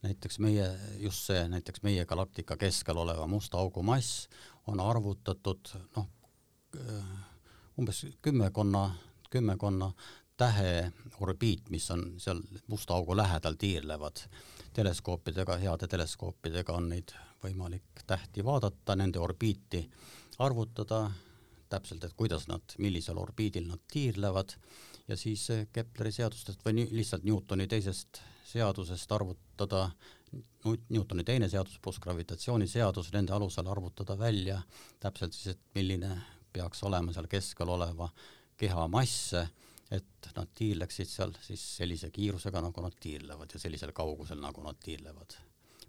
[0.02, 0.66] näiteks meie,
[0.98, 4.26] just see, näiteks meie galaktika keskel oleva musta augu mass
[4.66, 6.08] on arvutatud noh,
[7.78, 8.90] umbes kümmekonna,
[9.30, 9.92] kümmekonna
[10.36, 14.16] tähe orbiit, mis on seal musta augu lähedal tiirlevad.
[14.72, 19.82] teleskoopidega, heade teleskoopidega on neid võimalik tähti vaadata, nende orbiiti
[20.38, 21.10] arvutada
[21.68, 24.54] täpselt, et kuidas nad, millisel orbiidil nad tiirlevad
[25.08, 29.90] ja siis Kepleri seadustest või lihtsalt Newtoni teisest seadusest arvutada,
[30.64, 34.60] Newtoni teine seadus pluss gravitatsiooniseadus, nende alusel arvutada välja
[35.00, 36.14] täpselt siis, et milline
[36.52, 38.08] peaks olema seal keskel oleva
[38.60, 39.34] keha mass
[39.92, 44.78] et nad tiirleksid seal siis sellise kiirusega, nagu nad tiirlevad ja sellisel kaugusel, nagu nad
[44.80, 45.36] tiirlevad.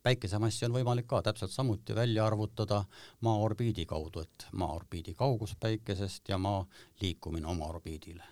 [0.03, 2.83] päikesemassi on võimalik ka täpselt samuti välja arvutada
[3.21, 6.65] Maa orbiidi kaudu, et Maa orbiidi kaugus Päikesest ja Maa
[7.01, 8.23] liikumine oma orbiidile.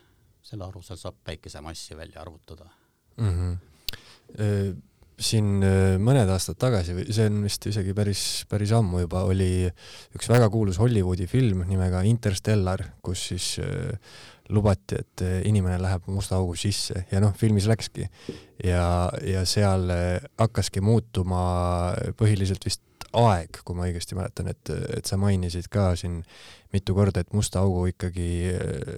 [0.42, 2.70] selle alusel saab päikesemassi välja arvutada
[3.18, 3.58] mm.
[4.38, 4.82] -hmm
[5.22, 5.62] siin
[6.02, 9.70] mõned aastad tagasi või see on vist isegi päris, päris ammu juba, oli
[10.18, 13.52] üks väga kuulus Hollywoodi film nimega Interstellar, kus siis
[14.52, 18.08] lubati, et eh, inimene läheb musta augu sisse ja noh, filmis läkski.
[18.64, 18.86] ja,
[19.26, 19.92] ja seal
[20.40, 21.44] hakkaski muutuma
[22.20, 22.84] põhiliselt vist
[23.18, 26.22] aeg, kui ma õigesti mäletan, et, et sa mainisid ka siin
[26.72, 28.54] mitu korda, et musta augu ikkagi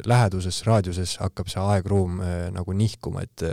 [0.05, 2.19] läheduses, raadiuses hakkab see aegruum
[2.53, 3.45] nagu nihkuma, et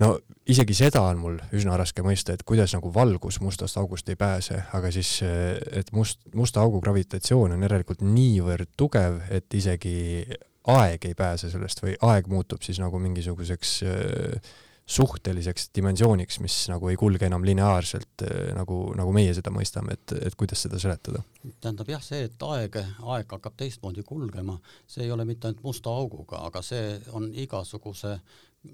[0.00, 0.10] no
[0.50, 4.62] isegi seda on mul üsna raske mõista, et kuidas nagu valgus mustast august ei pääse,
[4.76, 10.24] aga siis, et must, musta augu gravitatsioon on järelikult niivõrd tugev, et isegi
[10.70, 14.50] aeg ei pääse sellest või aeg muutub siis nagu mingisuguseks äh,
[14.90, 20.16] suhteliseks dimensiooniks, mis nagu ei kulge enam lineaarselt äh, nagu, nagu meie seda mõistame, et,
[20.26, 21.22] et kuidas seda seletada?
[21.60, 22.76] tähendab jah, see, et aeg,
[23.14, 24.58] aeg hakkab teistmoodi kulgema,
[24.90, 28.18] see ei ole mitte ainult musta auguga, aga see on igasuguse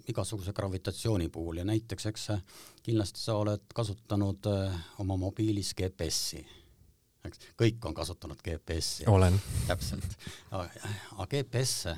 [0.09, 2.29] igasuguse gravitatsiooni puhul ja näiteks eks
[2.83, 6.43] kindlasti sa oled kasutanud äh, oma mobiilis GPS-i,
[7.29, 9.07] eks, kõik on kasutanud GPS-i.
[9.11, 9.41] olen.
[9.67, 10.19] täpselt,
[10.51, 11.95] aga GPS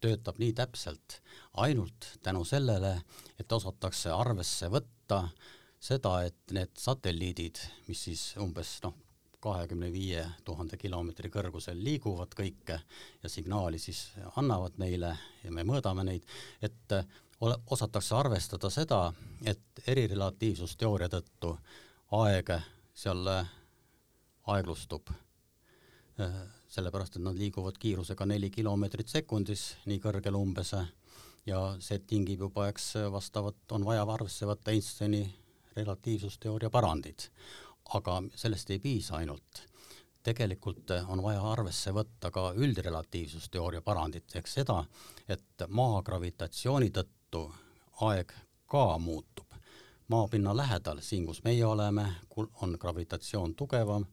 [0.00, 1.20] töötab nii täpselt
[1.56, 2.98] ainult tänu sellele,
[3.40, 5.22] et osatakse arvesse võtta
[5.80, 8.94] seda, et need satelliidid, mis siis umbes noh,
[9.40, 15.12] kahekümne viie tuhande kilomeetri kõrgusel liiguvad kõik ja signaali siis annavad meile
[15.44, 16.24] ja me mõõdame neid,
[16.62, 16.96] et
[17.40, 19.12] ole, osatakse arvestada seda,
[19.44, 21.52] et erirelatiivsusteooria tõttu
[22.16, 22.52] aeg
[22.96, 23.28] seal
[24.46, 25.10] aeglustub,
[26.72, 30.72] sellepärast et nad liiguvad kiirusega neli kilomeetrit sekundis, nii kõrgel umbes,
[31.46, 35.26] ja see tingib juba, eks vastavat, on vaja arvesse võtta Einsteini
[35.76, 37.28] relatiivsusteooria parandid
[37.94, 39.62] aga sellest ei piisa ainult.
[40.22, 44.80] tegelikult on vaja arvesse võtta ka üldrelatiivsusteooria parandit ehk seda,
[45.28, 47.44] et maa gravitatsiooni tõttu
[48.08, 48.32] aeg
[48.66, 49.46] ka muutub.
[50.08, 52.06] maapinna lähedal, siin kus meie oleme,
[52.62, 54.06] on gravitatsioon tugevam,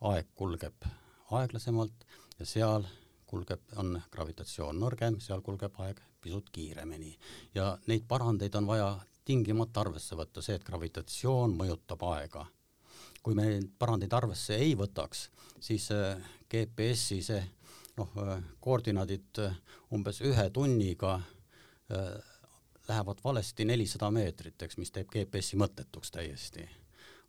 [0.00, 0.84] aeg kulgeb
[1.30, 2.04] aeglasemalt
[2.38, 2.84] ja seal
[3.26, 7.18] kulgeb, on gravitatsioon nõrgem, seal kulgeb aeg pisut kiiremini
[7.54, 8.92] ja neid parandeid on vaja
[9.24, 12.46] tingimata arvesse võtta, see, et gravitatsioon mõjutab aega
[13.22, 15.28] kui me neid parandeid arvesse ei võtaks,
[15.60, 16.16] siis äh,
[16.50, 17.40] GPS-i see
[17.98, 19.58] noh, äh, koordinaadid äh,
[19.94, 21.20] umbes ühe tunniga
[22.88, 26.66] lähevad valesti nelisada meetrit, eks, mis teeb GPS-i mõttetuks täiesti.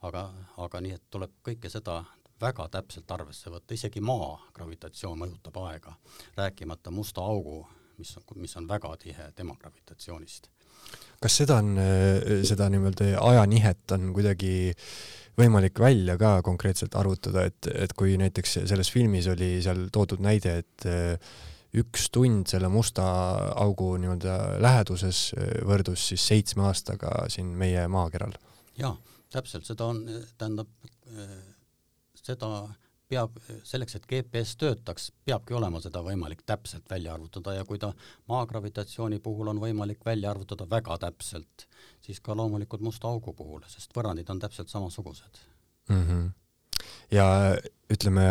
[0.02, 0.26] aga,
[0.58, 2.02] aga nii, et tuleb kõike seda
[2.42, 5.96] väga täpselt arvesse võtta, isegi maa gravitatsioon mõjutab aega,
[6.36, 7.62] rääkimata musta augu,
[7.98, 10.50] mis on, mis on väga tihe tema gravitatsioonist.
[11.22, 11.80] kas seda on,
[12.44, 14.76] seda nii-öelda ajanihet on kuidagi
[15.38, 20.58] võimalik välja ka konkreetselt arvutada, et, et kui näiteks selles filmis oli seal toodud näide,
[20.64, 21.32] et äh,
[21.80, 23.06] üks tund selle musta
[23.62, 28.34] augu nii-öelda läheduses äh, võrdus siis seitsme aastaga siin meie maakeral.
[28.80, 28.96] jaa,
[29.32, 30.04] täpselt, seda on,
[30.38, 30.72] tähendab,
[31.14, 31.36] äh,
[32.18, 32.68] seda
[33.10, 37.92] peab, selleks, et GPS töötaks, peabki olema seda võimalik täpselt välja arvutada ja kui ta
[38.30, 41.66] maa gravitatsiooni puhul on võimalik välja arvutada väga täpselt,
[42.06, 45.42] siis ka loomulikult musta augu puhul, sest võrrandid on täpselt samasugused
[45.90, 46.06] mm.
[46.06, 46.30] -hmm.
[47.12, 47.26] ja
[47.90, 48.28] ütleme,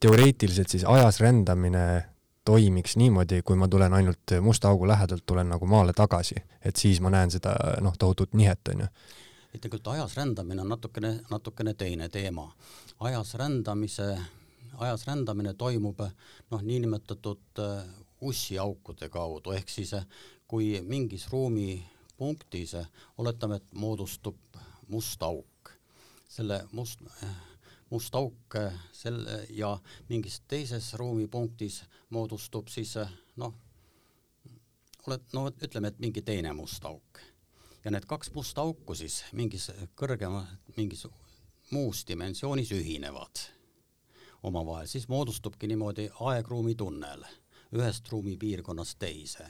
[0.00, 2.04] teoreetiliselt siis ajas rändamine
[2.44, 7.00] toimiks niimoodi, kui ma tulen ainult musta augu lähedalt, tulen nagu maale tagasi, et siis
[7.00, 12.08] ma näen seda noh, tohutut nihet, onju et tegelikult ajas rändamine on natukene, natukene teine
[12.08, 12.52] teema.
[13.00, 14.18] ajas rändamise,
[14.78, 16.00] ajas rändamine toimub
[16.50, 17.84] noh, niinimetatud äh,
[18.20, 20.06] ussiaukude kaudu, ehk siis äh,
[20.46, 22.86] kui mingis ruumipunktis äh,
[23.18, 24.36] oletame, et moodustub
[24.88, 25.72] must auk,
[26.28, 27.00] selle must,
[27.90, 28.58] must auk
[28.92, 32.94] selle ja mingis teises ruumipunktis moodustub siis
[33.36, 33.54] noh,
[35.06, 37.29] oled, no ütleme, et mingi teine must auk
[37.84, 40.44] ja need kaks musta auku siis mingis kõrgema,
[40.76, 41.06] mingis
[41.70, 43.46] muus dimensioonis ühinevad.
[44.42, 47.24] Omavahel, siis moodustubki niimoodi aegruumi tunnel
[47.76, 49.46] ühest ruumipiirkonnast teise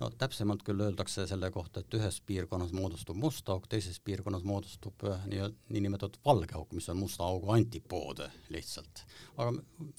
[0.00, 5.06] no täpsemalt küll öeldakse selle kohta, et ühes piirkonnas moodustub must auk, teises piirkonnas moodustub
[5.26, 8.22] nii, niinimetatud valge auk, mis on musta augu antipood
[8.54, 9.04] lihtsalt.
[9.36, 9.52] aga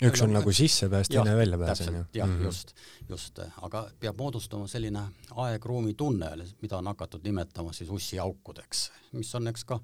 [0.10, 2.04] üks on nagu sissepääs, teine väljapääs on ju.
[2.14, 2.50] jah mm, -hmm.
[2.50, 2.76] just,
[3.10, 5.08] just, aga peab moodustama selline
[5.46, 9.80] aegruumi tunnel, mida on hakatud nimetama siis ussiaukudeks, mis on eks ka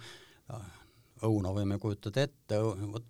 [0.53, 0.61] äh,
[1.23, 2.59] õuna võime kujutada ette,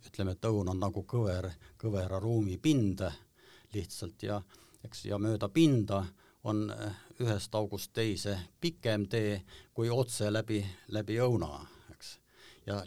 [0.08, 3.04] ütleme, et õun on nagu kõver, kõvera ruumi pind
[3.74, 4.42] lihtsalt ja
[4.86, 6.04] eks, ja mööda pinda
[6.44, 9.42] on äh, ühest august teise pikem tee
[9.74, 11.52] kui otse läbi, läbi õuna,
[11.92, 12.16] eks.
[12.66, 12.84] ja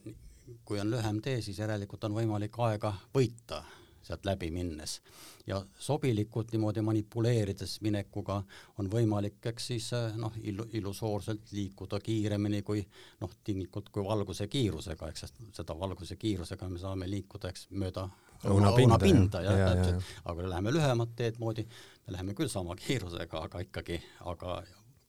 [0.65, 3.63] kui on lühem tee, siis järelikult on võimalik aega võita
[4.03, 5.01] sealt läbi minnes.
[5.47, 8.43] ja sobilikult niimoodi manipuleerides minekuga
[8.79, 12.85] on võimalik, eks siis äh, noh, illu-, illusoorselt liikuda kiiremini kui
[13.21, 18.09] noh, tinglikult kui valguse kiirusega, eks, seda valguse kiirusega me saame liikuda, eks, mööda
[18.45, 21.65] õunapinda, õunapinda jah ja, täpselt, aga läheme lühemat teed moodi,
[22.07, 24.01] me läheme küll sama kiirusega, aga ikkagi,
[24.31, 24.59] aga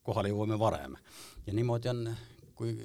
[0.04, 0.96] kohale jõuame varem.
[1.46, 2.06] ja niimoodi on,
[2.56, 2.78] kui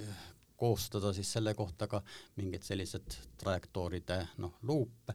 [0.58, 2.00] koostada siis selle kohta ka
[2.36, 5.14] mingid sellised trajektooride noh, luupe,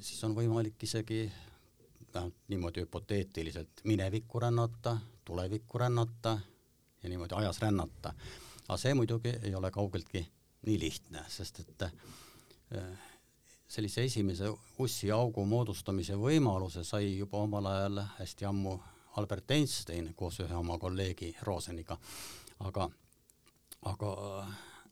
[0.00, 1.26] siis on võimalik isegi
[2.14, 6.38] vähemalt niimoodi hüpoteetiliselt minevikku rännata, tulevikku rännata
[7.02, 8.14] ja niimoodi ajas rännata.
[8.68, 10.24] aga see muidugi ei ole kaugeltki
[10.66, 11.84] nii lihtne, sest et
[13.68, 14.48] sellise esimese
[14.80, 18.78] ussiaugu moodustamise võimaluse sai juba omal ajal hästi ammu
[19.20, 21.98] Albert Einstein koos ühe oma kolleegi Roseniga,
[22.64, 22.88] aga,
[23.90, 24.12] aga,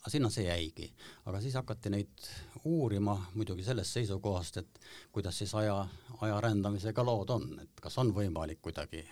[0.01, 0.91] aga sinna see jäigi.
[1.25, 2.29] aga siis hakati neid
[2.65, 4.81] uurima muidugi sellest seisukohast, et
[5.13, 5.79] kuidas siis aja,
[6.21, 9.07] aja rändamisega lood on, et kas on võimalik kuidagi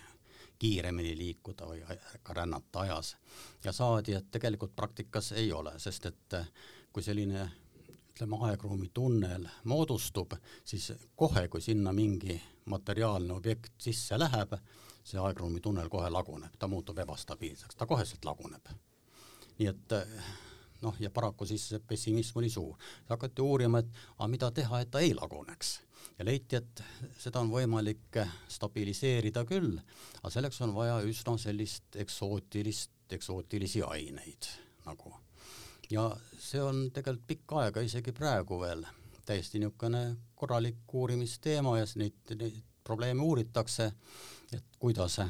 [0.59, 1.83] kiiremini liikuda või
[2.23, 3.17] ka rännata ajas.
[3.65, 6.41] ja saadi, et tegelikult praktikas ei ole, sest et
[6.93, 7.51] kui selline
[8.15, 12.39] ütleme, aegruumi tunnel moodustub, siis kohe, kui sinna mingi
[12.71, 14.55] materiaalne objekt sisse läheb,
[15.05, 18.71] see aegruumi tunnel kohe laguneb, ta muutub ebastabiilseks, ta koheselt laguneb.
[19.59, 19.93] nii et
[20.83, 22.77] noh, ja paraku siis see pessimism oli suur.
[23.09, 25.81] hakati uurima, et aga mida teha, et ta ei laguneks
[26.19, 26.83] ja leiti, et
[27.19, 29.79] seda on võimalik stabiliseerida küll,
[30.23, 34.51] aga selleks on vaja üsna sellist eksootilist, eksootilisi aineid
[34.85, 35.15] nagu
[35.91, 38.85] ja see on tegelikult pikka aega, isegi praegu veel
[39.25, 43.93] täiesti niisugune korralik uurimisteema ja neid, neid probleeme uuritakse,
[44.53, 45.21] et kuidas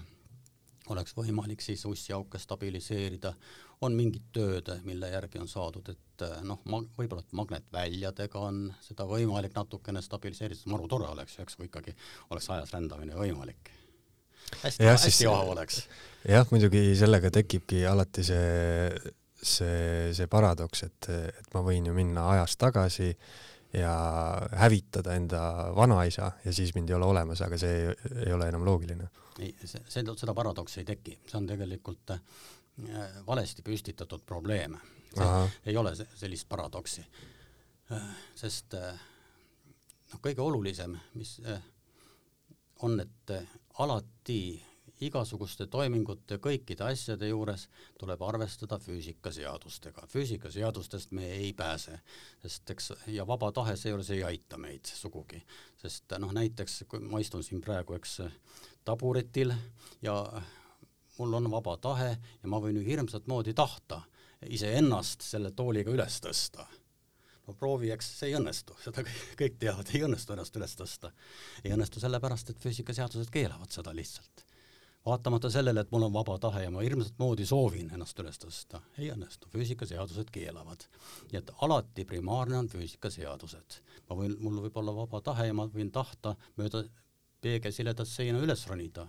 [0.92, 3.34] oleks võimalik siis ussiauke stabiliseerida.
[3.80, 9.04] on mingid tööd, mille järgi on saadud, et noh, ma võib-olla et magnetväljadega on seda
[9.04, 11.92] võimalik natukene stabiliseerida, maru tore oleks ju, eks, kui ikkagi
[12.30, 13.70] oleks ajas rändamine võimalik.
[14.62, 15.82] hästi, hästi ohav oleks.
[16.28, 19.12] jah, muidugi sellega tekibki alati see,
[19.44, 23.10] see, see paradoks, et, et ma võin ju minna ajas tagasi
[23.74, 23.94] ja
[24.52, 25.40] hävitada enda
[25.76, 27.94] vanaisa ja siis mind ei ole olemas, aga see ei,
[28.26, 29.08] ei ole enam loogiline.
[29.38, 32.20] ei, see, seda paradoksi ei teki, see on tegelikult äh,
[33.26, 34.76] valesti püstitatud probleem.
[35.66, 37.04] ei ole sellist paradoksi.
[37.92, 38.94] Äh, sest äh,
[40.12, 41.40] noh, kõige olulisem, mis
[42.82, 43.34] on, et
[43.78, 44.62] alati
[45.02, 47.66] igasuguste toimingute, kõikide asjade juures
[47.98, 50.06] tuleb arvestada füüsikaseadustega.
[50.06, 51.98] füüsikaseadustest me ei pääse,
[52.42, 55.42] sest eks ja vaba tahe seejuures ei aita meid sugugi,
[55.82, 58.20] sest noh, näiteks kui ma istun siin praegu, eks
[58.84, 59.54] taburitil
[60.02, 60.14] ja
[61.18, 64.02] mul on vaba tahe ja ma võin ju hirmsat moodi tahta
[64.46, 66.66] iseennast selle tooliga üles tõsta
[67.46, 69.04] no proovi, eks see ei õnnestu, seda
[69.40, 71.10] kõik teavad, ei õnnestu ennast üles tõsta.
[71.64, 74.46] ei õnnestu sellepärast, et füüsikaseadused keelavad seda lihtsalt
[75.06, 78.80] vaatamata sellele, et mul on vaba tahe ja ma hirmsat moodi soovin ennast üles tõsta,
[78.98, 80.86] ei õnnestu, füüsikaseadused keelavad.
[81.32, 83.80] nii et alati primaarne on füüsikaseadused.
[84.08, 86.84] ma võin, mul võib olla vaba tahe ja ma võin tahta mööda
[87.40, 89.06] peegelsiledat seina üles ronida.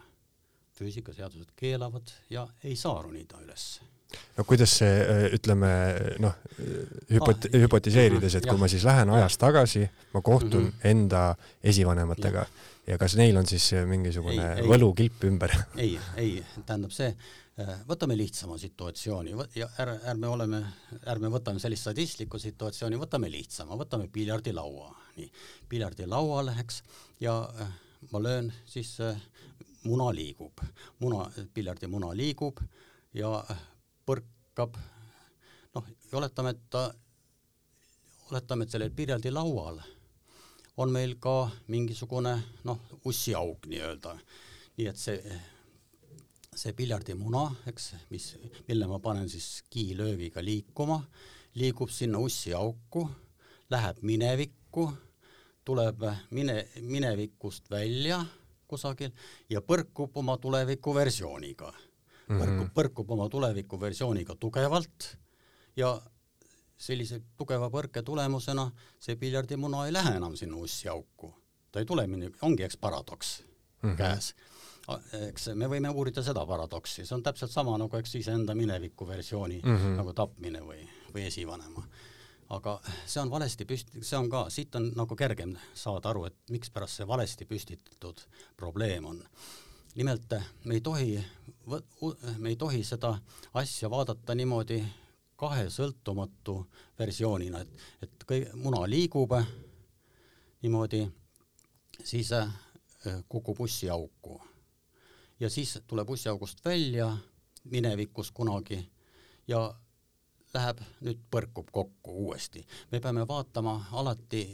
[0.75, 3.79] füüsikaseadused keelavad ja ei saa ronida üles
[4.37, 4.93] no kuidas see,
[5.37, 5.71] ütleme
[6.23, 6.37] noh,
[7.11, 10.87] hüpot-, ah, hüpotiseerides, et kui ma siis lähen ajas tagasi, ma kohtun mm -hmm.
[10.91, 12.39] enda esivanematega.
[12.39, 15.53] Ja ja kas neil on siis mingisugune ei, ei, võlukilp ümber?
[15.83, 17.09] ei, ei, tähendab see,
[17.61, 19.35] äh, võtame lihtsama situatsiooni.
[19.57, 20.61] Ja ärme, ärme oleme,
[21.11, 25.31] ärme võtame sellist sadistlikku situatsiooni, võtame lihtsama, võtame piljardilaua, nii,
[25.71, 26.81] piljardilaual, eks,
[27.23, 27.73] ja äh,
[28.11, 29.17] ma löön, siis äh,
[29.85, 30.61] muna liigub,
[31.01, 32.61] muna, piljardimuna liigub
[33.13, 33.39] ja
[34.05, 34.77] põrkab,
[35.75, 36.85] noh, oletame, et ta,
[38.31, 39.81] oletame, et sellel piljardilaual
[40.77, 42.35] on meil ka mingisugune
[42.67, 44.15] noh, ussiauk nii-öelda.
[44.77, 45.37] nii et see,
[46.51, 48.33] see piljardimuna, eks, mis,
[48.67, 50.99] mille ma panen siis kiilöögiga liikuma,
[51.55, 53.05] liigub sinna ussiauku,
[53.71, 54.89] läheb minevikku,
[55.65, 56.03] tuleb
[56.35, 58.19] mine, minevikust välja
[58.67, 59.11] kusagil
[59.49, 61.71] ja põrkub oma tulevikuversiooniga.
[62.27, 62.73] Põrkub, mhm.
[62.73, 65.15] põrkub oma tulevikuversiooniga tugevalt
[65.77, 65.93] ja
[66.77, 68.65] sellise tugeva põrke tulemusena
[68.99, 71.33] see piljardimuna ei lähe enam sinna ussiauku.
[71.71, 72.07] ta ei tule
[72.41, 73.43] ongi eks paradoks
[73.81, 73.97] mm -hmm.
[73.97, 74.35] käes.
[75.29, 79.61] eks me võime uurida seda paradoksi, see on täpselt sama nagu eks iseenda mineviku versiooni
[79.63, 79.95] mm -hmm.
[79.97, 81.87] nagu tapmine või, või esivanema.
[82.49, 86.35] aga see on valesti püsti-, see on ka, siit on nagu kergem saada aru, et
[86.49, 88.21] mikspärast see valesti püstitatud
[88.57, 89.23] probleem on
[89.95, 90.33] nimelt
[90.65, 91.25] me ei tohi,
[92.37, 93.17] me ei tohi seda
[93.53, 94.83] asja vaadata niimoodi
[95.35, 96.57] kahe sõltumatu
[96.99, 99.35] versioonina, et, et kõige, muna liigub
[100.61, 101.03] niimoodi,
[102.03, 102.51] siis äh,
[103.29, 104.41] kukub ussiauku
[105.39, 107.17] ja siis tuleb ussiaugust välja
[107.63, 108.79] minevikus kunagi
[109.47, 109.75] ja
[110.53, 112.65] läheb, nüüd põrkub kokku uuesti.
[112.91, 114.45] me peame vaatama alati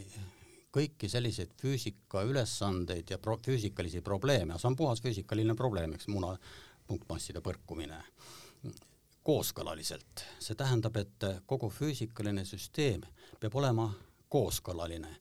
[0.72, 6.36] kõiki selliseid füüsika ülesandeid ja pro füüsikalisi probleeme, see on puhas füüsikaline probleem, eks muna
[6.88, 8.00] punktmasside põrkumine
[9.24, 10.24] kooskõlaliselt.
[10.40, 13.04] see tähendab, et kogu füüsikaline süsteem
[13.40, 13.92] peab olema
[14.30, 15.16] kooskõlaline.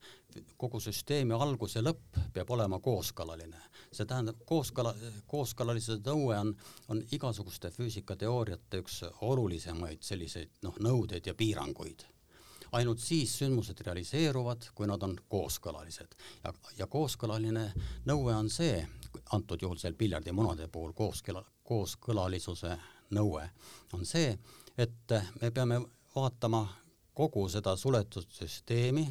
[0.57, 3.57] kogu süsteemi algus ja lõpp peab olema kooskõlaline.
[3.93, 4.95] see tähendab, kooskõla,
[5.27, 6.55] kooskõlalisuse nõue on,
[6.89, 12.07] on igasuguste füüsikateooriate üks olulisemaid selliseid noh, nõudeid ja piiranguid
[12.73, 16.17] ainult siis sündmused realiseeruvad, kui nad on kooskõlalised.
[16.45, 17.73] ja, ja kooskõlaline
[18.07, 18.87] nõue on see,
[19.33, 22.77] antud juhul seal piljardimunade puhul kooskõla, kooskõlalisuse
[23.11, 23.49] nõue
[23.93, 24.39] on see,
[24.79, 25.81] et me peame
[26.15, 26.67] vaatama
[27.15, 29.05] kogu seda suletud süsteemi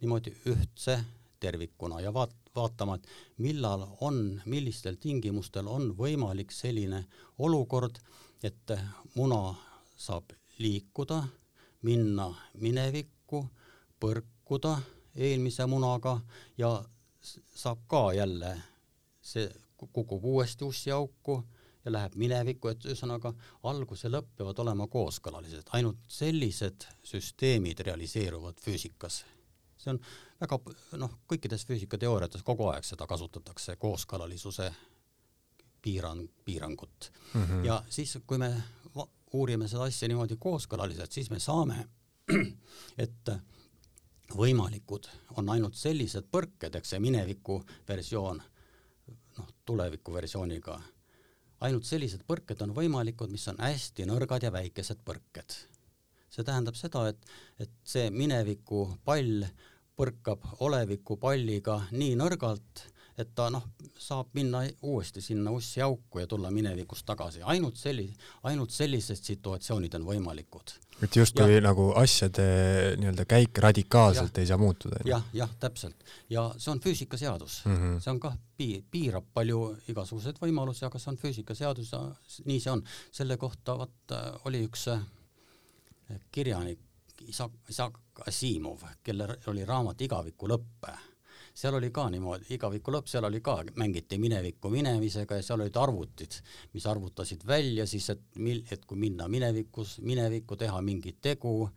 [0.00, 0.98] niimoodi ühtse
[1.40, 3.06] tervikuna ja vaat-, vaatama, et
[3.42, 7.04] millal on, millistel tingimustel on võimalik selline
[7.38, 7.98] olukord,
[8.42, 8.74] et
[9.14, 9.54] muna
[9.96, 11.22] saab liikuda,
[11.82, 12.28] minna
[12.60, 13.46] minevikku,
[14.00, 14.76] põrkuda
[15.16, 16.20] eelmise munaga
[16.58, 16.84] ja
[17.54, 18.54] saab ka jälle,
[19.22, 21.42] see kukub uuesti ussiauku
[21.84, 23.32] ja läheb minevikku, et ühesõnaga
[23.66, 29.24] algus ja lõpp peavad olema kooskõlalised, ainult sellised süsteemid realiseeruvad füüsikas.
[29.76, 29.98] see on
[30.40, 30.58] väga
[31.02, 34.70] noh, kõikides füüsikateooriates kogu aeg seda kasutatakse, kooskõlalisuse
[35.82, 37.42] piirang, piirangut mm.
[37.42, 37.64] -hmm.
[37.66, 38.62] ja siis, kui me
[39.32, 41.86] uurime seda asja niimoodi kooskõlaliselt, siis me saame,
[43.04, 43.32] et
[44.36, 48.40] võimalikud on ainult sellised põrked, eks see mineviku versioon,
[49.38, 50.78] noh, tuleviku versiooniga
[51.62, 55.58] ainult sellised põrked on võimalikud, mis on hästi nõrgad ja väikesed põrked.
[56.32, 57.26] see tähendab seda, et,
[57.60, 59.44] et see mineviku pall
[59.98, 62.86] põrkab oleviku palliga nii nõrgalt,
[63.22, 63.64] et ta noh,
[63.98, 68.10] saab minna uuesti sinna ussi auku ja tulla minevikust tagasi, ainult selli-,
[68.48, 70.74] ainult sellised situatsioonid on võimalikud.
[71.02, 72.44] et justkui nagu asjade
[73.00, 75.00] nii-öelda käik radikaalselt ja, ei saa muutuda?
[75.08, 76.04] jah, jah, täpselt.
[76.30, 78.04] ja see on füüsikaseadus mm, -hmm.
[78.04, 82.04] see on kah pii-, piirab palju igasuguseid võimalusi, aga see on füüsikaseadus ja
[82.44, 82.84] nii see on.
[83.12, 85.02] selle kohta vot oli üks äh,
[86.32, 86.80] kirjanik,
[87.22, 90.88] Isak, Isak Asimov, kellel oli raamat Igaviku lõpp
[91.54, 95.76] seal oli ka niimoodi, igaviku lõpp, seal oli ka, mängiti minevikku minemisega ja seal olid
[95.76, 96.38] arvutid,
[96.72, 101.68] mis arvutasid välja siis, et mil-, et kui minna minevikus, minevikku, teha mingit tegu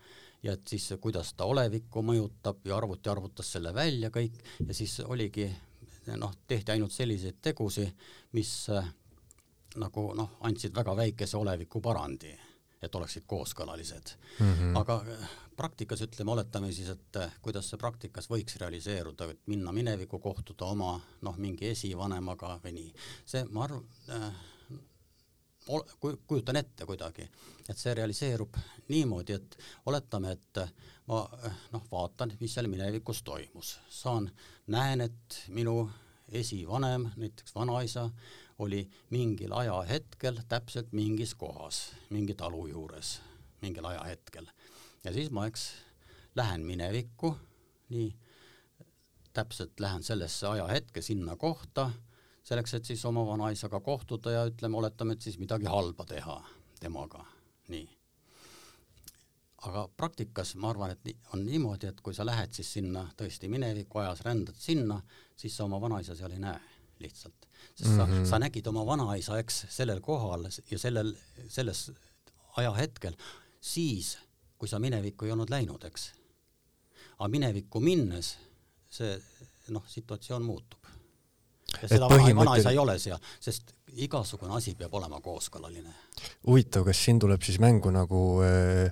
[0.44, 5.00] ja et siis kuidas ta olevikku mõjutab ja arvuti arvutas selle välja kõik ja siis
[5.06, 5.50] oligi
[6.16, 7.92] noh, tehti ainult selliseid tegusid,
[8.38, 8.52] mis
[9.82, 12.36] nagu noh, andsid väga väikese oleviku pärandi
[12.82, 14.54] et oleksid kooskõlalised mm.
[14.54, 14.80] -hmm.
[14.80, 19.72] aga äh, praktikas ütleme, oletame siis, et äh, kuidas see praktikas võiks realiseeruda, et minna
[19.72, 22.94] minevikku, kohtuda oma noh, mingi esivanemaga või nii.
[23.26, 24.44] see, ma arvan äh,,
[26.28, 27.26] kujutan ette kuidagi,
[27.70, 28.58] et see realiseerub
[28.90, 30.74] niimoodi, et oletame, et äh,
[31.08, 31.24] ma
[31.74, 34.30] noh, vaatan, mis seal minevikus toimus, saan,
[34.68, 35.90] näen, et minu
[36.30, 38.10] esivanem, näiteks vanaisa,
[38.60, 43.20] oli mingil ajahetkel täpselt mingis kohas, mingi talu juures,
[43.62, 44.48] mingil ajahetkel.
[45.04, 45.72] ja siis ma eks
[46.36, 47.36] lähen minevikku,
[47.90, 48.16] nii
[49.34, 51.92] täpselt lähen sellesse ajahetke sinna kohta,
[52.44, 56.40] selleks, et siis oma vanaisaga kohtuda ja ütleme, oletame, et siis midagi halba teha
[56.80, 57.26] temaga,
[57.68, 57.90] nii.
[59.68, 64.00] aga praktikas ma arvan, et on niimoodi, et kui sa lähed siis sinna tõesti mineviku
[64.00, 65.02] ajas, rändad sinna,
[65.36, 66.62] siis sa oma vanaisa seal ei näe
[67.00, 67.45] lihtsalt
[67.76, 67.98] sest mm -hmm.
[67.98, 68.26] sa, mhm.
[68.26, 71.16] sa nägid oma vanaisa, eks, sellel kohal ja sellel,
[71.48, 71.92] selles
[72.58, 73.16] ajahetkel,
[73.62, 74.18] siis,
[74.58, 76.12] kui sa minevikku ei olnud läinud, eks.
[77.20, 78.36] aga minevikku minnes
[78.90, 79.16] see
[79.74, 80.80] noh, situatsioon muutub.
[81.82, 82.38] ja seda põhimõttel...
[82.46, 83.74] vanaisa ei ole seal, sest
[84.06, 85.94] igasugune asi peab olema kooskõlaline.
[86.48, 88.92] huvitav, kas siin tuleb siis mängu nagu äh,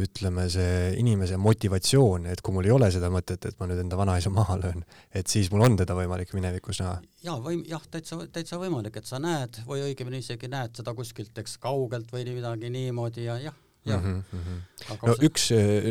[0.00, 3.98] ütleme, see inimese motivatsioon, et kui mul ei ole seda mõtet, et ma nüüd enda
[4.00, 6.94] vanaisa maha löön, et siis mul on teda võimalik minevikus näha.
[7.26, 11.36] ja või jah, täitsa, täitsa võimalik, et sa näed või õigemini isegi näed seda kuskilt,
[11.42, 14.22] eks kaugelt või midagi niimoodi ja jah, jah mm.
[14.32, 14.62] -hmm.
[14.88, 15.28] no see...
[15.28, 15.48] üks,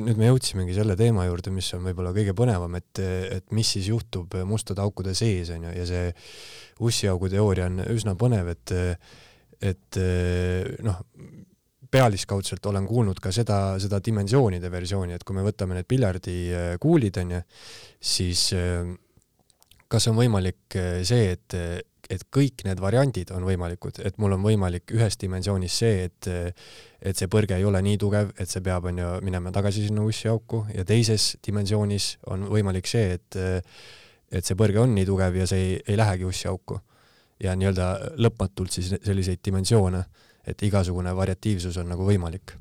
[0.08, 3.04] nüüd me jõudsimegi selle teema juurde, mis on võib-olla kõige põnevam, et,
[3.38, 6.10] et mis siis juhtub mustade aukude sees onju ja see
[6.82, 8.74] ussiaugu teooria on üsna põnev, et
[9.62, 9.98] et
[10.82, 11.04] noh,
[11.92, 17.42] pealiskaudselt olen kuulnud ka seda, seda dimensioonide versiooni, et kui me võtame need piljardikuulid, onju,
[18.00, 18.92] siis äh,
[19.92, 21.58] kas on võimalik äh, see, et,
[22.12, 26.32] et kõik need variandid on võimalikud, et mul on võimalik ühes dimensioonis see, et
[27.02, 30.68] et see põrge ei ole nii tugev, et see peab, onju, minema tagasi sinna ussiauku
[30.76, 33.40] ja teises dimensioonis on võimalik see, et
[34.32, 36.80] et see põrge on nii tugev ja see ei, ei lähegi ussiauku.
[37.42, 37.86] ja nii-öelda
[38.22, 40.04] lõpmatult siis selliseid dimensioone
[40.48, 42.58] et igasugune variatiivsus on nagu võimalik.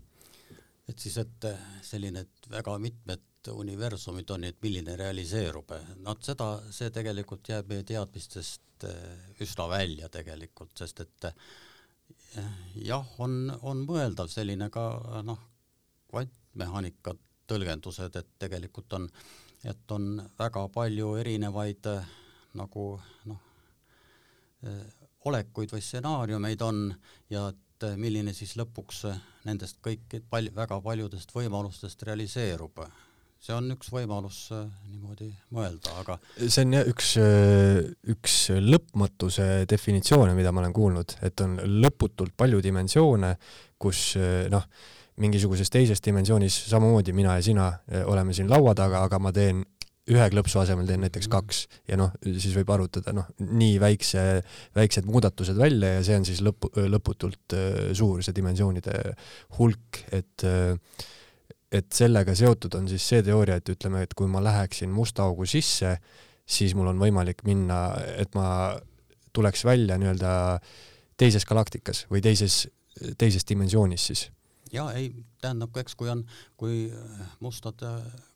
[0.89, 1.47] et siis, et
[1.87, 5.73] selline, et väga mitmed universumid on, et milline realiseerub,
[6.05, 12.51] no seda, see tegelikult jääb meie teadmistest eh, üsna välja tegelikult, sest et eh,
[12.85, 14.85] jah, on, on mõeldav selline ka
[15.25, 15.41] noh,
[16.11, 17.15] kvantmehaanika
[17.51, 19.09] tõlgendused, et tegelikult on,
[19.65, 22.15] et on väga palju erinevaid eh,
[22.61, 22.93] nagu
[23.31, 23.47] noh,
[25.25, 26.81] olekuid või stsenaariumeid on
[27.33, 27.47] ja
[27.81, 32.83] et eh, milline siis lõpuks eh, nendest kõik pal-, väga paljudest võimalustest realiseerub.
[33.41, 37.15] see on üks võimalus eh, niimoodi mõelda, aga see on jah üks,
[38.13, 43.35] üks lõpmatuse definitsioone, mida ma olen kuulnud, et on lõputult palju dimensioone,
[43.81, 44.17] kus
[44.53, 44.67] noh,
[45.21, 47.71] mingisuguses teises dimensioonis samamoodi mina ja sina
[48.05, 49.65] oleme siin laua taga, aga ma teen
[50.11, 54.25] ühe klõpsu asemel teen näiteks kaks ja noh, siis võib arvutada noh, nii väikse,
[54.77, 58.97] väiksed muudatused välja ja see on siis lõpu, lõputult äh, suur, see dimensioonide
[59.59, 60.75] hulk, et äh,
[61.71, 65.47] et sellega seotud on siis see teooria, et ütleme, et kui ma läheksin musta augu
[65.47, 65.95] sisse,
[66.43, 68.75] siis mul on võimalik minna, et ma
[69.37, 70.33] tuleks välja nii-öelda
[71.21, 72.65] teises galaktikas või teises,
[73.19, 74.25] teises dimensioonis siis.
[74.73, 76.25] ja ei, tähendab, eks kui on,
[76.59, 76.89] kui
[77.39, 77.87] mustad,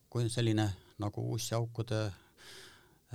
[0.08, 0.68] kui selline
[1.02, 2.02] nagu ussiaukude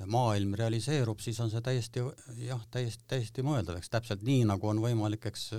[0.08, 2.04] maailm realiseerub, siis on see täiesti
[2.46, 5.50] jah, täiesti, täiesti mõeldav, eks täpselt nii, nagu on võimalik, eks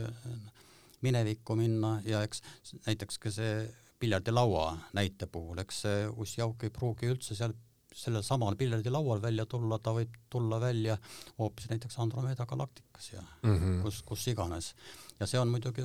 [1.04, 2.42] minevikku minna ja eks
[2.86, 3.64] näiteks ka see
[4.00, 7.52] piljardilaua näite puhul, eks see ussiauk ei pruugi üldse seal
[7.94, 10.96] sellel samal piljardilaual välja tulla, ta võib tulla välja
[11.38, 13.82] hoopis näiteks Andromeda galaktikas ja mm -hmm.
[13.82, 14.74] kus, kus iganes.
[15.20, 15.82] ja see on muidugi,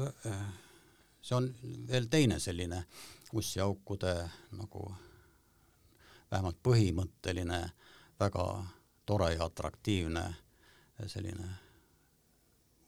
[1.22, 1.50] see on
[1.88, 2.84] veel teine selline
[3.34, 4.96] ussiaukude nagu
[6.36, 7.62] vähemalt põhimõtteline,
[8.20, 8.46] väga
[9.08, 10.26] tore ja atraktiivne
[11.08, 11.48] selline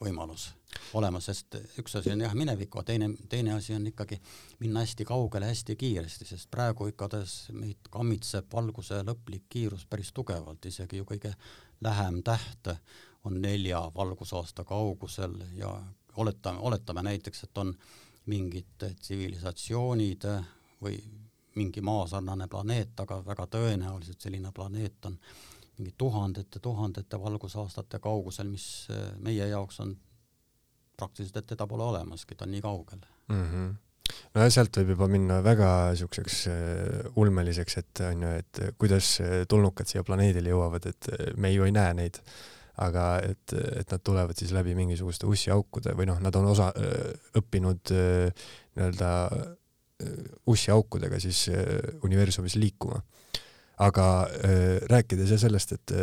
[0.02, 0.52] võimalus
[0.94, 4.20] olemas, sest üks asi on jah minevikku, teine, teine asi on ikkagi
[4.60, 10.66] minna hästi kaugele hästi kiiresti, sest praegu igatahes meid kammitseb valguse lõplik kiirus päris tugevalt,
[10.70, 11.34] isegi ju kõige
[11.82, 12.72] lähem täht
[13.26, 15.72] on nelja valgusaasta kaugusel ja
[16.18, 17.74] oletame, oletame näiteks, et on
[18.28, 20.28] mingid tsivilisatsioonid
[20.84, 21.00] või
[21.58, 25.18] mingi maasarnane planeet, aga väga tõenäoliselt selline planeet on
[25.78, 28.88] mingi tuhandete-tuhandete valgusaastate kaugusel, mis
[29.22, 29.92] meie jaoks on
[30.98, 33.44] praktiliselt, et teda pole olemaski, ta on nii kaugel mm.
[33.44, 33.76] -hmm
[34.36, 39.10] nojah, sealt võib juba minna väga siukseks äh, ulmeliseks, et on ju, et kuidas
[39.50, 42.22] tulnukad siia planeedile jõuavad, et me ju ei näe neid,
[42.84, 47.14] aga et, et nad tulevad siis läbi mingisuguste ussiaukude või noh, nad on osa, äh,
[47.40, 48.46] õppinud äh,
[48.78, 49.12] nii-öelda
[50.48, 51.48] ussiaukudega siis
[52.06, 53.02] universumis liikuma.
[53.78, 54.06] aga
[54.90, 55.94] rääkides sellest, et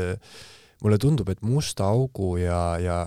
[0.82, 2.99] mulle tundub, et musta augu ja, ja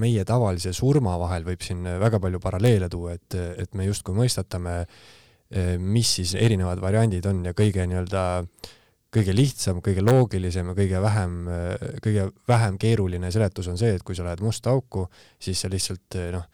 [0.00, 4.84] meie tavalise surma vahel võib siin väga palju paralleele tuua, et, et me justkui mõistatame,
[5.80, 8.24] mis siis erinevad variandid on ja kõige nii-öelda
[9.10, 11.38] kõige lihtsam, kõige loogilisem ja kõige vähem,
[12.04, 15.08] kõige vähem keeruline seletus on see, et kui sa lähed musta auku,
[15.42, 16.46] siis sa lihtsalt noh,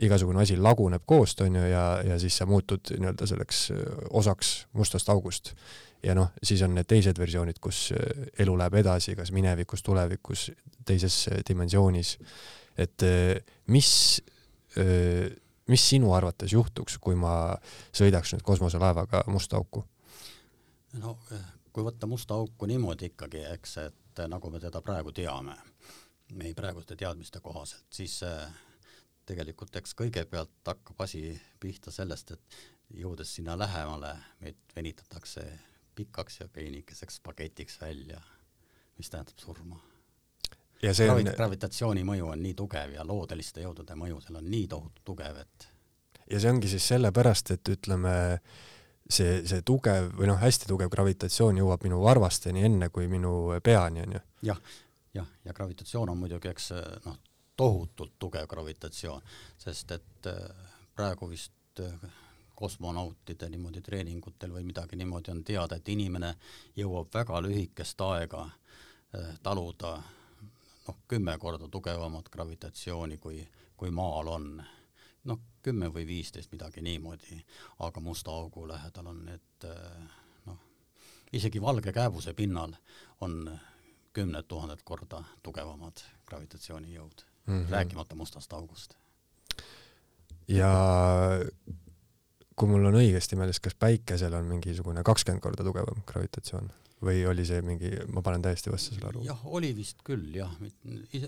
[0.00, 3.66] igasugune asi laguneb koost, on ju, ja, ja siis sa muutud nii-öelda selleks
[4.10, 5.54] osaks mustast august.
[6.02, 7.92] ja noh, siis on need teised versioonid, kus
[8.38, 10.50] elu läheb edasi, kas minevikus, tulevikus,
[10.84, 12.16] teises dimensioonis
[12.76, 14.22] et äh, mis,
[14.76, 15.30] äh,
[15.68, 17.54] mis sinu arvates juhtuks, kui ma
[17.94, 19.84] sõidaks nüüd kosmoselaevaga musta auku?
[21.00, 21.16] no
[21.72, 25.54] kui võtta musta auku niimoodi ikkagi, eks, et nagu me teda praegu teame,
[26.36, 28.44] meie praeguste teadmiste kohaselt, siis äh,
[29.26, 31.24] tegelikult eks kõigepealt hakkab asi
[31.60, 32.58] pihta sellest, et
[33.02, 35.46] jõudes sinna lähemale, meid venitatakse
[35.94, 38.20] pikaks ja peenikeseks paketiks välja,
[38.98, 39.80] mis tähendab surma
[40.82, 44.50] ja see Gravit on gravitatsiooni mõju on nii tugev ja loodeliste jõudude mõju seal on
[44.50, 45.68] nii tohutu tugev, et
[46.30, 48.14] ja see ongi siis sellepärast, et ütleme,
[49.08, 54.06] see, see tugev või noh, hästi tugev gravitatsioon jõuab minu varvasteni enne kui minu peani,
[54.06, 54.22] onju.
[54.48, 54.62] jah,
[55.14, 56.72] jah, ja gravitatsioon on muidugi, eks
[57.06, 57.18] noh,
[57.56, 59.22] tohutult tugev gravitatsioon,
[59.58, 62.10] sest et äh, praegu vist äh,
[62.54, 66.34] kosmonautide niimoodi treeningutel või midagi niimoodi on teada, et inimene
[66.76, 69.96] jõuab väga lühikest aega äh, taluda
[70.86, 73.42] noh, kümme korda tugevamat gravitatsiooni kui,
[73.76, 74.54] kui Maal on.
[75.24, 77.36] noh, kümme või viisteist, midagi niimoodi,
[77.78, 79.66] aga musta augu lähedal on need
[80.46, 80.58] noh,
[81.32, 82.74] isegi valge kääbuse pinnal
[83.20, 83.58] on
[84.12, 87.70] kümned tuhanded korda tugevamad gravitatsioonijõud mm, -hmm.
[87.70, 88.94] rääkimata mustast august.
[90.48, 90.72] ja
[92.56, 96.70] kui mul on õigesti meeles, kas Päikesel on mingisugune kakskümmend korda tugevam gravitatsioon?
[97.02, 99.24] või oli see mingi, ma panen täiesti vastasele aru?
[99.26, 100.52] jah, oli vist küll jah,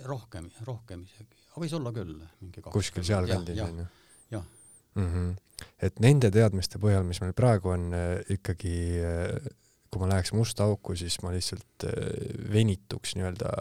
[0.07, 3.87] rohkem, rohkem isegi, võis olla küll mingi kuskil sealkandis onju?
[4.35, 4.47] jah.
[4.95, 5.33] Mhm.
[5.83, 9.51] et nende teadmiste põhjal, mis meil praegu on äh, ikkagi äh,
[9.95, 11.97] kui ma läheks musta auku, siis ma lihtsalt äh,
[12.53, 13.55] venituks nii-öelda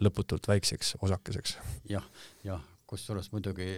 [0.00, 1.98] lõputult väikseks osakeseks ja,.
[1.98, 2.08] jah,
[2.46, 3.68] jah, kusjuures muidugi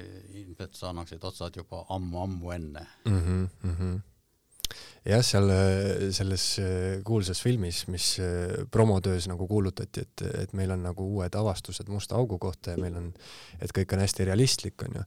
[0.45, 3.21] ilmselt sa annaksid otsad juba ammu-ammu enne mm.
[3.21, 4.01] -hmm, mm -hmm
[5.07, 5.51] jah, seal
[6.15, 11.35] selles äh, kuulsas filmis, mis äh, promotöös nagu kuulutati, et, et meil on nagu uued
[11.39, 13.11] avastused musta augu kohta ja meil on,
[13.61, 15.05] et kõik on hästi realistlik, onju.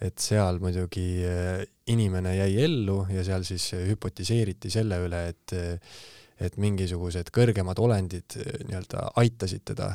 [0.00, 5.56] et seal muidugi äh, inimene jäi ellu ja seal siis hüpotiseeriti selle üle, et
[6.40, 8.36] et mingisugused kõrgemad olendid
[8.68, 9.90] nii-öelda aitasid teda,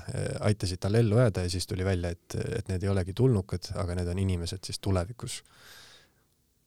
[0.46, 3.98] aitasid tal ellu jääda ja siis tuli välja, et, et need ei olegi tulnukad, aga
[4.00, 5.42] need on inimesed siis tulevikus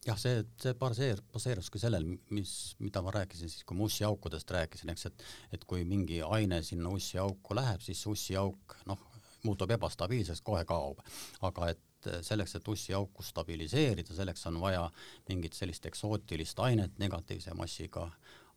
[0.06, 4.92] jah, see, see baseer-, baseeruski sellel, mis, mida ma rääkisin siis, kui ma ussiaukudest rääkisin,
[4.94, 5.26] eks, et
[5.58, 9.04] et kui mingi aine sinna ussiauku läheb, siis ussiauk noh,
[9.44, 11.02] muutub ebastabiilseks, kohe kaob.
[11.42, 14.84] aga et selleks, et ussiauku stabiliseerida, selleks on vaja
[15.28, 18.06] mingit sellist eksootilist ainet, negatiivse massiga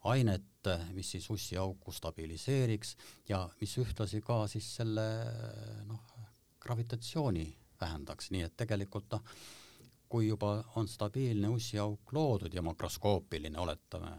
[0.04, 2.96] ainet, mis siis ussiauku stabiliseeriks
[3.30, 5.06] ja mis ühtlasi ka siis selle
[5.86, 6.02] noh,
[6.62, 7.46] gravitatsiooni
[7.82, 9.24] vähendaks, nii et tegelikult noh,
[10.12, 14.12] kui juba on stabiilne ussiauk loodud ja makroskoopiline, oletame,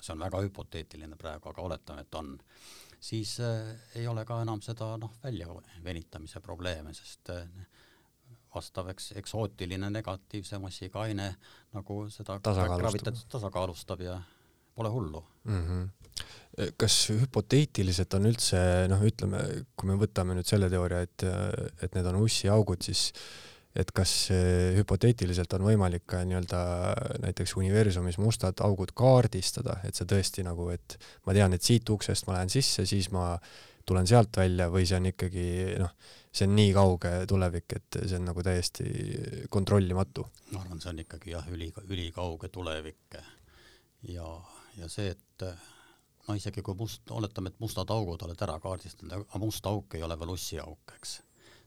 [0.00, 2.32] see on väga hüpoteetiline praegu, aga oletame, et on,
[3.00, 7.44] siis äh, ei ole ka enam seda noh, väljavenitamise probleeme, sest äh,
[8.54, 11.28] vastav eks eksootiline negatiivse massiga aine
[11.72, 14.18] nagu seda gravitatsiooni tasakaalustab ja
[14.74, 15.66] pole hullu mm.
[15.66, 15.90] -hmm
[16.76, 18.58] kas hüpoteetiliselt on üldse
[18.92, 19.38] noh, ütleme,
[19.72, 21.24] kui me võtame nüüd selle teooria, et,
[21.80, 23.06] et need on ussiaugud, siis
[23.72, 24.28] et kas
[24.76, 26.60] hüpoteetiliselt on võimalik ka nii-öelda
[27.24, 32.28] näiteks universumis mustad augud kaardistada, et see tõesti nagu, et ma tean, et siit uksest
[32.28, 33.32] ma lähen sisse, siis ma
[33.88, 35.46] tulen sealt välja või see on ikkagi
[35.80, 35.94] noh,
[36.32, 38.86] see on nii kauge tulevik, et see on nagu täiesti
[39.52, 40.26] kontrollimatu.
[40.52, 43.16] ma arvan, see on ikkagi jah, üli, ülikauge tulevik
[44.12, 44.28] ja,
[44.78, 45.46] ja see, et
[46.28, 50.04] no isegi kui must, oletame, et mustad augud oled ära kaardistanud, aga must auk ei
[50.06, 51.18] ole veel ussiauk, eks.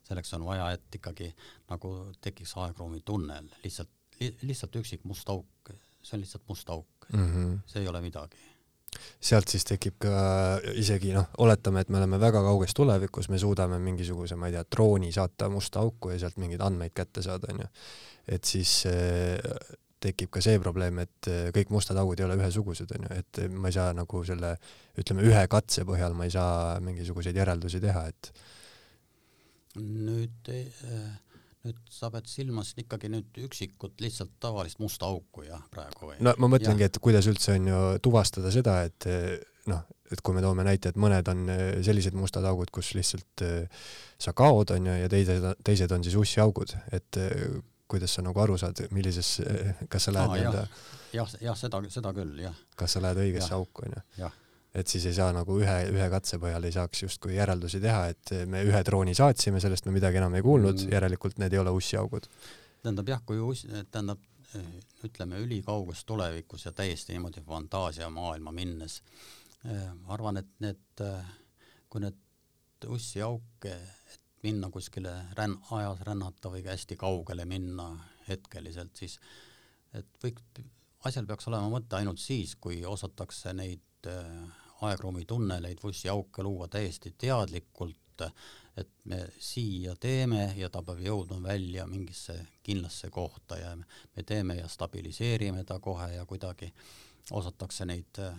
[0.08, 1.32] selleks on vaja, et ikkagi
[1.72, 7.10] nagu tekiks aegruumi tunnel, lihtsalt li,, lihtsalt üksik must auk, see on lihtsalt must auk
[7.12, 7.56] mm, -hmm.
[7.66, 8.38] see ei ole midagi
[9.20, 10.12] sealt siis tekib ka
[10.80, 14.64] isegi noh, oletame, et me oleme väga kauges tulevikus, me suudame mingisuguse, ma ei tea,
[14.72, 17.68] drooni saata musta auku ja sealt mingeid andmeid kätte saada, onju.
[18.28, 18.86] et siis
[20.06, 23.72] tekib ka see probleem, et äh, kõik mustad augud ei ole ühesugused, onju, et ma
[23.72, 24.56] ei saa nagu selle,
[25.00, 28.32] ütleme, ühe katse põhjal ma ei saa mingisuguseid järeldusi teha, et
[29.82, 36.12] nüüd, äh, nüüd sa pead silmas ikkagi nüüd üksikut lihtsalt tavalist musta auku jah, praegu
[36.12, 36.22] või?
[36.24, 39.36] no ma mõtlengi, et kuidas üldse on ju tuvastada seda, et äh,
[39.72, 39.84] noh,
[40.14, 41.48] et kui me toome näite, et mõned on
[41.84, 43.42] sellised mustad augud, kus lihtsalt
[44.22, 47.18] sa kaod, onju, ja teised, teised on siis ussiaugud, et
[47.88, 49.38] kuidas sa nagu aru saad, millises,
[49.90, 50.66] kas sa lähed nii-öelda
[51.16, 52.58] jah, jah, seda, seda küll, jah.
[52.80, 54.30] kas sa lähed õigesse auku, onju.
[54.76, 58.36] et siis ei saa nagu ühe, ühe katse põhjal ei saaks justkui järeldusi teha, et
[58.52, 61.74] me ühe drooni saatsime, sellest me midagi enam ei kuulnud mm., järelikult need ei ole
[61.76, 62.30] ussiaugud.
[62.84, 64.24] tähendab jah, kui us-, tähendab
[65.04, 69.02] ütleme ülikauges tulevikus ja täiesti niimoodi fantaasiamaailma minnes,
[69.66, 71.04] ma arvan, et need,
[71.92, 73.74] kui need ussiauke,
[74.14, 77.90] et minna kuskile ränn-, ajas rännata või hästi kaugele minna
[78.28, 79.20] hetkeliselt, siis
[79.96, 80.44] et võiks,
[81.06, 87.14] asjal peaks olema mõte ainult siis, kui osatakse neid äh, aegruumi tunneleid, vussiauke luua täiesti
[87.18, 88.26] teadlikult,
[88.80, 94.56] et me siia teeme ja ta peab jõudma välja mingisse kindlasse kohta ja me teeme
[94.56, 96.72] ja stabiliseerime ta kohe ja kuidagi
[97.32, 98.36] osatakse neid äh,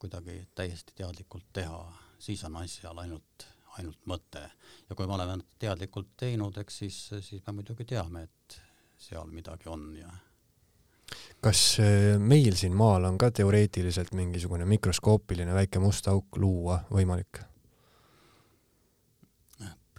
[0.00, 1.80] kuidagi täiesti teadlikult teha,
[2.18, 3.46] siis on asjal ainult
[3.78, 4.42] ainult mõte.
[4.88, 8.60] ja kui me oleme teadlikult teinud, eks siis, siis me muidugi teame, et
[9.00, 10.10] seal midagi on ja
[11.40, 17.44] kas eh, meil siin maal on ka teoreetiliselt mingisugune mikroskoopiline väike must auk luua võimalik?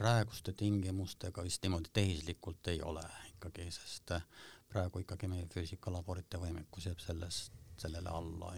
[0.02, 4.16] praeguste tingimustega vist niimoodi tehislikult ei ole ikkagi, sest
[4.72, 8.54] praegu ikkagi meie füüsikalaborite võimekus jääb sellest, sellele alla,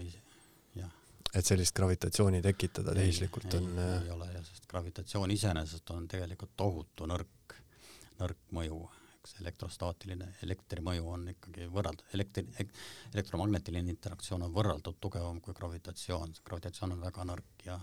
[1.34, 6.54] et sellist gravitatsiooni tekitada tehislikult on ei, ei ole jah, sest gravitatsioon iseenesest on tegelikult
[6.58, 7.56] tohutu nõrk,
[8.20, 8.82] nõrk mõju,
[9.18, 12.46] eks elektrostaatiline, elektrimõju on ikkagi võrreld-, elektri,
[13.14, 17.80] elektromagnetiline interaktsioon on võrreldult tugevam kui gravitatsioon, gravitatsioon on väga nõrk ja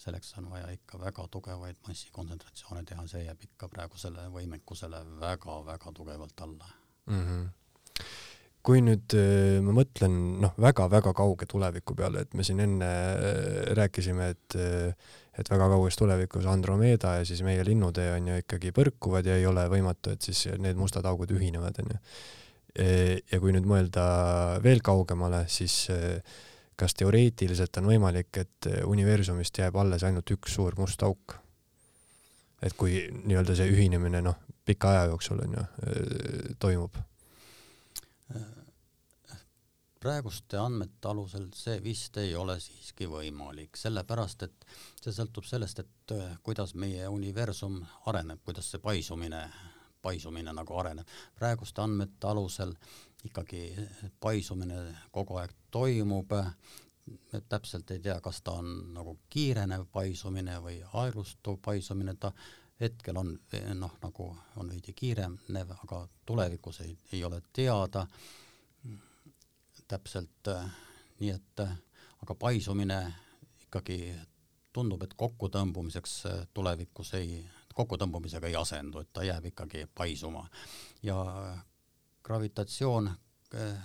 [0.00, 6.44] selleks on vaja ikka väga tugevaid massikontsentratsioone teha, see jääb ikka praegusele võimekusele väga-väga tugevalt
[6.48, 6.72] alla.
[7.06, 7.22] Mm.
[7.22, 7.46] -hmm
[8.66, 13.70] kui nüüd äh, ma mõtlen noh, väga-väga kauge tuleviku peale, et me siin enne äh,
[13.78, 18.70] rääkisime, et äh, et väga kauges tulevikus Andromeda ja siis meie linnutee on ju ikkagi
[18.72, 21.98] põrkuvad ja ei ole võimatu, et siis need mustad augud ühinevad, onju.
[23.28, 24.06] ja kui nüüd mõelda
[24.64, 25.74] veel kaugemale, siis
[26.80, 31.36] kas teoreetiliselt on võimalik, et universumist jääb alles ainult üks suur must auk?
[32.64, 35.66] et kui nii-öelda see ühinemine noh, pika aja jooksul on ju,
[36.64, 36.96] toimub
[40.06, 44.66] praeguste andmete alusel see vist ei ole siiski võimalik, sellepärast et
[45.00, 49.42] see sõltub sellest, et äh, kuidas meie universum areneb, kuidas see paisumine,
[50.02, 51.08] paisumine nagu areneb.
[51.34, 52.74] praeguste andmete alusel
[53.26, 53.62] ikkagi
[54.20, 54.78] paisumine
[55.10, 56.34] kogu aeg toimub,
[57.48, 62.32] täpselt ei tea, kas ta on nagu kiirenev paisumine või aeglustuv paisumine, ta
[62.80, 63.32] hetkel on
[63.74, 68.06] noh, nagu on veidi kiirenev, aga tulevikus ei, ei ole teada.
[69.88, 70.64] Täpselt äh,
[71.20, 71.76] nii, et äh,
[72.22, 72.98] aga paisumine
[73.62, 74.00] ikkagi
[74.72, 77.38] tundub, et kokkutõmbumiseks äh, tulevikus ei,
[77.74, 80.48] kokkutõmbumisega ei asendu, et ta jääb ikkagi paisuma.
[81.02, 81.22] Ja
[82.26, 83.10] gravitatsioon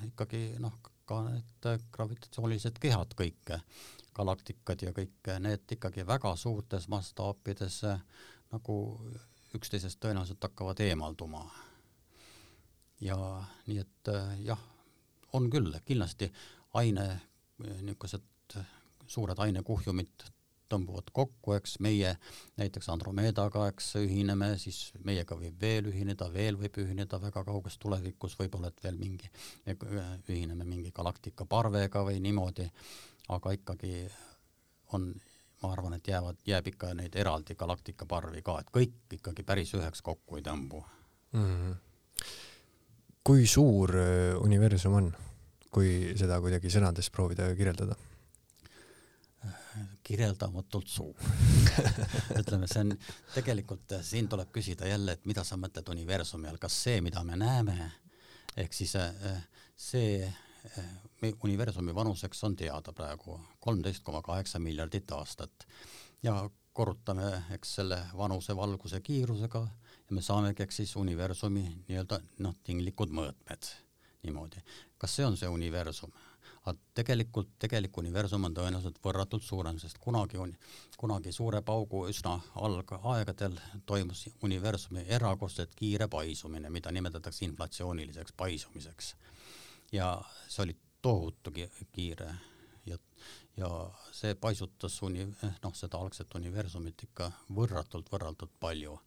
[0.08, 0.74] ikkagi noh,
[1.06, 3.52] ka need gravitatsioonilised kehad kõik,
[4.18, 7.84] galaktikad ja kõik need ikkagi väga suurtes mastaapides
[8.52, 8.76] nagu
[9.56, 11.46] üksteisest tõenäoliselt hakkavad eemalduma.
[13.02, 13.18] ja
[13.66, 14.10] nii et
[14.46, 14.60] jah,
[15.34, 16.32] on küll, kindlasti
[16.78, 17.08] aine,
[17.58, 18.60] niisugused
[19.08, 20.30] suured ainekuhjumid
[20.72, 22.14] tõmbuvad kokku, eks meie
[22.60, 28.38] näiteks Andromedaga, eks ühineme, siis meiega võib veel ühineda, veel võib ühineda väga kauges tulevikus,
[28.40, 29.28] võib-olla et veel mingi,
[30.30, 32.70] ühineme mingi galaktika parvega või niimoodi,
[33.36, 34.06] aga ikkagi
[34.96, 35.12] on,
[35.62, 40.02] ma arvan, et jäävad, jääb ikka neid eraldi galaktikaparvi ka, et kõik ikkagi päris üheks
[40.06, 40.84] kokku ei tõmbu
[41.34, 41.50] mm.
[41.50, 41.76] -hmm.
[43.24, 45.12] kui suur äh, universum on,
[45.72, 47.96] kui seda kuidagi sõnades proovida kirjeldada?
[50.04, 51.16] kirjeldamatult suur
[52.42, 52.96] ütleme, see on
[53.34, 57.38] tegelikult, siin tuleb küsida jälle, et mida sa mõtled universumi all, kas see, mida me
[57.40, 57.92] näeme,
[58.58, 59.46] ehk siis äh,
[59.78, 60.26] see
[60.78, 65.68] äh, universumi vanuseks on teada praegu kolmteist koma kaheksa miljardit aastat
[66.24, 72.56] ja korrutame, eks selle vanuse valguse kiirusega ja me saamegi, eks siis universumi nii-öelda noh,
[72.64, 73.72] tinglikud mõõtmed
[74.24, 74.62] niimoodi.
[74.98, 76.12] kas see on see universum?
[76.62, 80.54] aga tegelikult, tegelik universum on tõenäoliselt võrratult suurem, sest kunagi on,
[80.98, 83.58] kunagi suure paugu üsna algaegadel
[83.90, 89.16] toimus universumi erakordselt kiire paisumine, mida nimetatakse inflatsiooniliseks paisumiseks.
[89.92, 91.52] Ja see oli tohutu
[91.92, 92.30] kiire
[92.86, 92.98] ja,
[93.58, 93.70] ja
[94.12, 95.28] see paisutas uni-,
[95.64, 99.00] noh, seda algset universumit ikka võrratult, võrratult palju.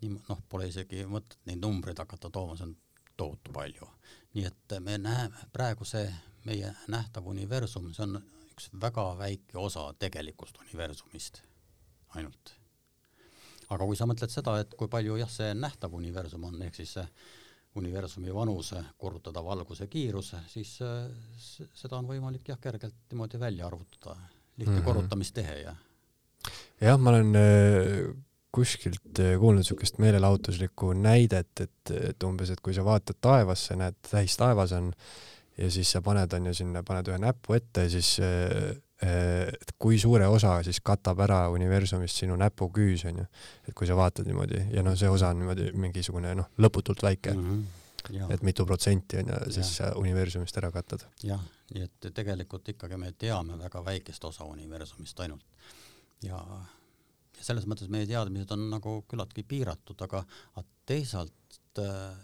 [0.00, 2.76] nii noh, pole isegi mõtet neid numbreid hakata tooma, see on
[3.16, 3.88] tohutu palju.
[4.34, 6.06] nii et me näeme praegu see
[6.44, 8.20] meie nähtav universum, see on
[8.52, 11.42] üks väga väike osa tegelikust universumist
[12.14, 12.54] ainult.
[13.68, 16.94] aga kui sa mõtled seda, et kui palju jah, see nähtav universum on, ehk siis
[16.98, 17.06] see
[17.76, 24.16] universumi vanuse korrutada valguse kiiruse, siis seda on võimalik jah, kergelt niimoodi välja arvutada,
[24.56, 24.84] lihtne mm -hmm.
[24.84, 25.76] korrutamistehe ja.
[26.80, 28.16] jah, ma olen äh,
[28.56, 33.98] kuskilt äh, kuulnud niisugust meelelahutuslikku näidet, et, et umbes, et kui sa vaatad taevasse, näed,
[34.10, 34.92] täis taevas on
[35.58, 38.74] ja siis sa paned, on ju, sinna, paned ühe näpu ette ja siis äh, äh,
[39.02, 43.26] et kui suure osa siis katab ära universumist sinu näpuküüs, on ju.
[43.68, 47.34] et kui sa vaatad niimoodi ja noh, see osa on niimoodi mingisugune noh, lõputult väike
[47.34, 47.50] mm.
[47.50, 47.82] -hmm.
[48.14, 48.28] Ja.
[48.30, 49.90] et mitu protsenti on ju siis ja.
[49.98, 51.04] universumist ära katad.
[51.22, 51.42] jah,
[51.74, 55.44] nii et tegelikult ikkagi me teame väga väikest osa universumist ainult
[56.22, 56.38] ja,
[57.36, 60.24] ja selles mõttes meie teadmised on nagu küllaltki piiratud, aga,
[60.54, 62.16] aga teisalt äh,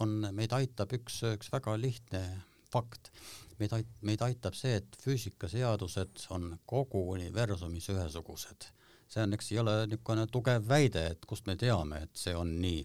[0.00, 2.22] on, meid aitab üks, üks väga lihtne
[2.72, 3.12] fakt.
[3.60, 8.70] meid ait-, meid aitab see, et füüsikaseadused on kogu universumis ühesugused.
[9.10, 12.52] see on, eks ei ole niisugune tugev väide, et kust me teame, et see on
[12.62, 12.84] nii,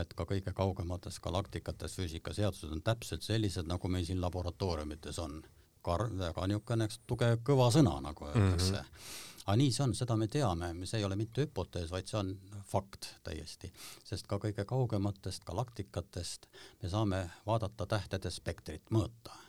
[0.00, 5.42] et ka kõige kaugemates galaktikates füüsikaseadused on täpselt sellised, nagu meil siin laboratooriumites on.
[5.86, 8.84] Kar-, väga niisugune tugev kõva sõna, nagu öeldakse mm.
[8.84, 12.18] -hmm aga nii see on, seda me teame, see ei ole mitte hüpotees, vaid see
[12.18, 12.32] on
[12.66, 13.70] fakt täiesti,
[14.04, 16.48] sest ka kõige kaugematest galaktikatest
[16.82, 19.42] me saame vaadata tähtede spektrit, mõõta.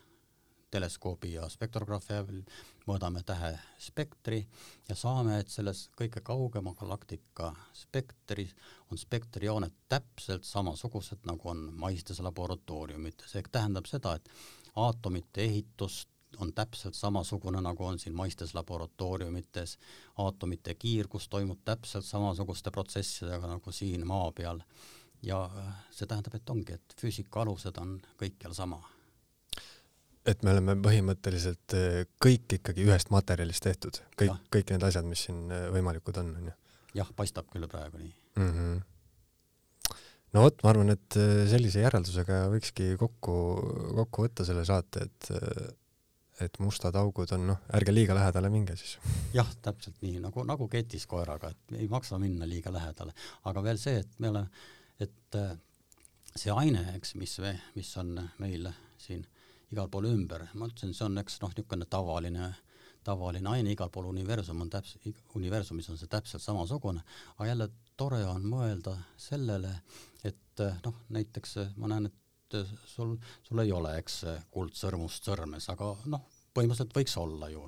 [0.68, 2.42] teleskoobi ja spektrograafi abil
[2.88, 4.42] mõõdame tähe spektri
[4.90, 8.52] ja saame, et selles kõige kaugema galaktika spektris
[8.92, 14.30] on spektrijooned täpselt samasugused, nagu on maistes laboratooriumites, ehk tähendab seda, et
[14.76, 16.10] aatomite ehitust
[16.42, 19.78] on täpselt samasugune, nagu on siin maistes laboratooriumites,
[20.24, 24.62] aatomite kiirgus toimub täpselt samasuguste protsessidega nagu siin maa peal.
[25.24, 28.82] ja äh, see tähendab, et ongi, et füüsika alused on kõikjal sama.
[30.26, 35.26] et me oleme põhimõtteliselt äh, kõik ikkagi ühest materjalist tehtud, kõik, kõik need asjad, mis
[35.28, 36.54] siin äh, võimalikud on, on ju?
[37.02, 38.54] jah, paistab küll praegu nii mm.
[38.54, 38.86] -hmm
[40.36, 41.16] no vot, ma arvan, et
[41.50, 43.36] sellise järeldusega võikski kokku,
[43.96, 45.30] kokku võtta selle saate, et
[46.42, 48.98] et mustad augud on noh, ärge liiga lähedale minge siis.
[49.34, 53.16] jah, täpselt nii nagu, nagu ketis koeraga, et ei maksa minna liiga lähedale,
[53.50, 54.68] aga veel see, et me oleme,
[55.00, 55.56] et äh,
[56.36, 57.38] see aine, eks, mis,
[57.76, 58.70] mis on meil
[59.02, 59.26] siin
[59.74, 62.52] igal pool ümber, ma ütlesin, see on eks noh, niisugune tavaline,
[63.08, 67.04] tavaline aine, igal pool universum on täpselt, universumis on see täpselt samasugune,
[67.36, 69.74] aga jälle tore on mõelda sellele,
[70.28, 72.24] et noh, näiteks ma näen, et
[72.54, 74.24] et sul, sul ei ole, eks,
[74.54, 76.26] kuldsõrmust sõrmes, aga noh,
[76.58, 77.64] põhimõtteliselt võiks olla ju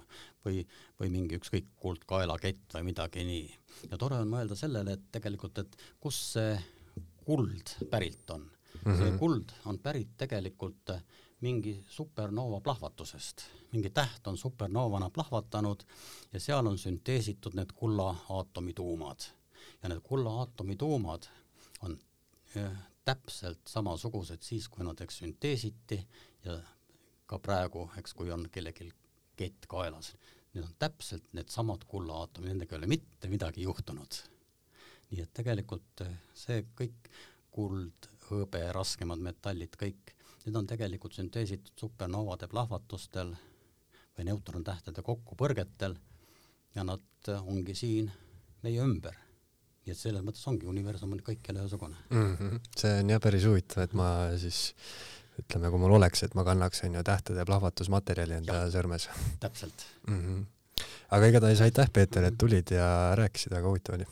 [0.45, 0.63] või,
[0.99, 3.47] või mingi ükskõik kuldkaelakett või midagi nii.
[3.91, 6.53] ja tore on mõelda sellele, et tegelikult, et kust see
[7.25, 8.81] kuld pärit on mm.
[8.83, 8.97] -hmm.
[8.97, 10.93] see kuld on pärit tegelikult
[11.41, 15.83] mingi supernoova plahvatusest, mingi täht on supernoovana plahvatanud
[16.33, 19.29] ja seal on sünteesitud need kulla aatomituumad
[19.83, 21.29] ja need kulla aatomituumad
[21.81, 21.99] on
[23.05, 25.99] täpselt samasugused siis, kui nad, eks, sünteesiti
[26.45, 26.57] ja
[27.29, 28.89] ka praegu, eks, kui on kellelgi
[29.39, 30.13] kett kaelas,
[30.53, 34.21] need on täpselt needsamad kullaaatomid, nendega ei ole mitte midagi juhtunud.
[35.09, 37.07] nii et tegelikult eh, see kõik,
[37.49, 43.33] kuld, hõbe, raskemad metallid, kõik, need on tegelikult sünteesitud supernoovade plahvatustel
[44.17, 45.97] või neutrontähtede kokkupõrgetel
[46.75, 48.11] ja nad ongi siin
[48.61, 49.17] meie ümber
[49.89, 52.35] nii et selles mõttes ongi, universum on kõikjal ühesugune mm.
[52.35, 52.59] -hmm.
[52.77, 54.59] see on jah päris huvitav, et ma siis
[55.39, 58.71] ütleme, kui mul oleks, et ma kannaks, on ju, tähtede plahvatusmaterjali enda ja.
[58.73, 59.09] sõrmes.
[59.39, 60.19] täpselt mm.
[60.21, 60.83] -hmm.
[61.17, 64.05] aga igatahes aitäh, Peeter, et tulid ja rääkisid, väga huvitav oli.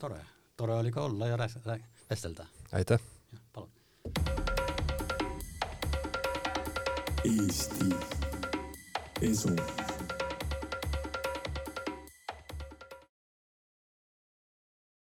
[0.00, 0.20] tore,
[0.56, 2.46] tore oli ka olla ja rääs-, rääs, vestelda.
[2.72, 3.00] aitäh!
[3.52, 3.70] palun!
[7.24, 7.90] Eesti
[9.22, 9.56] Esu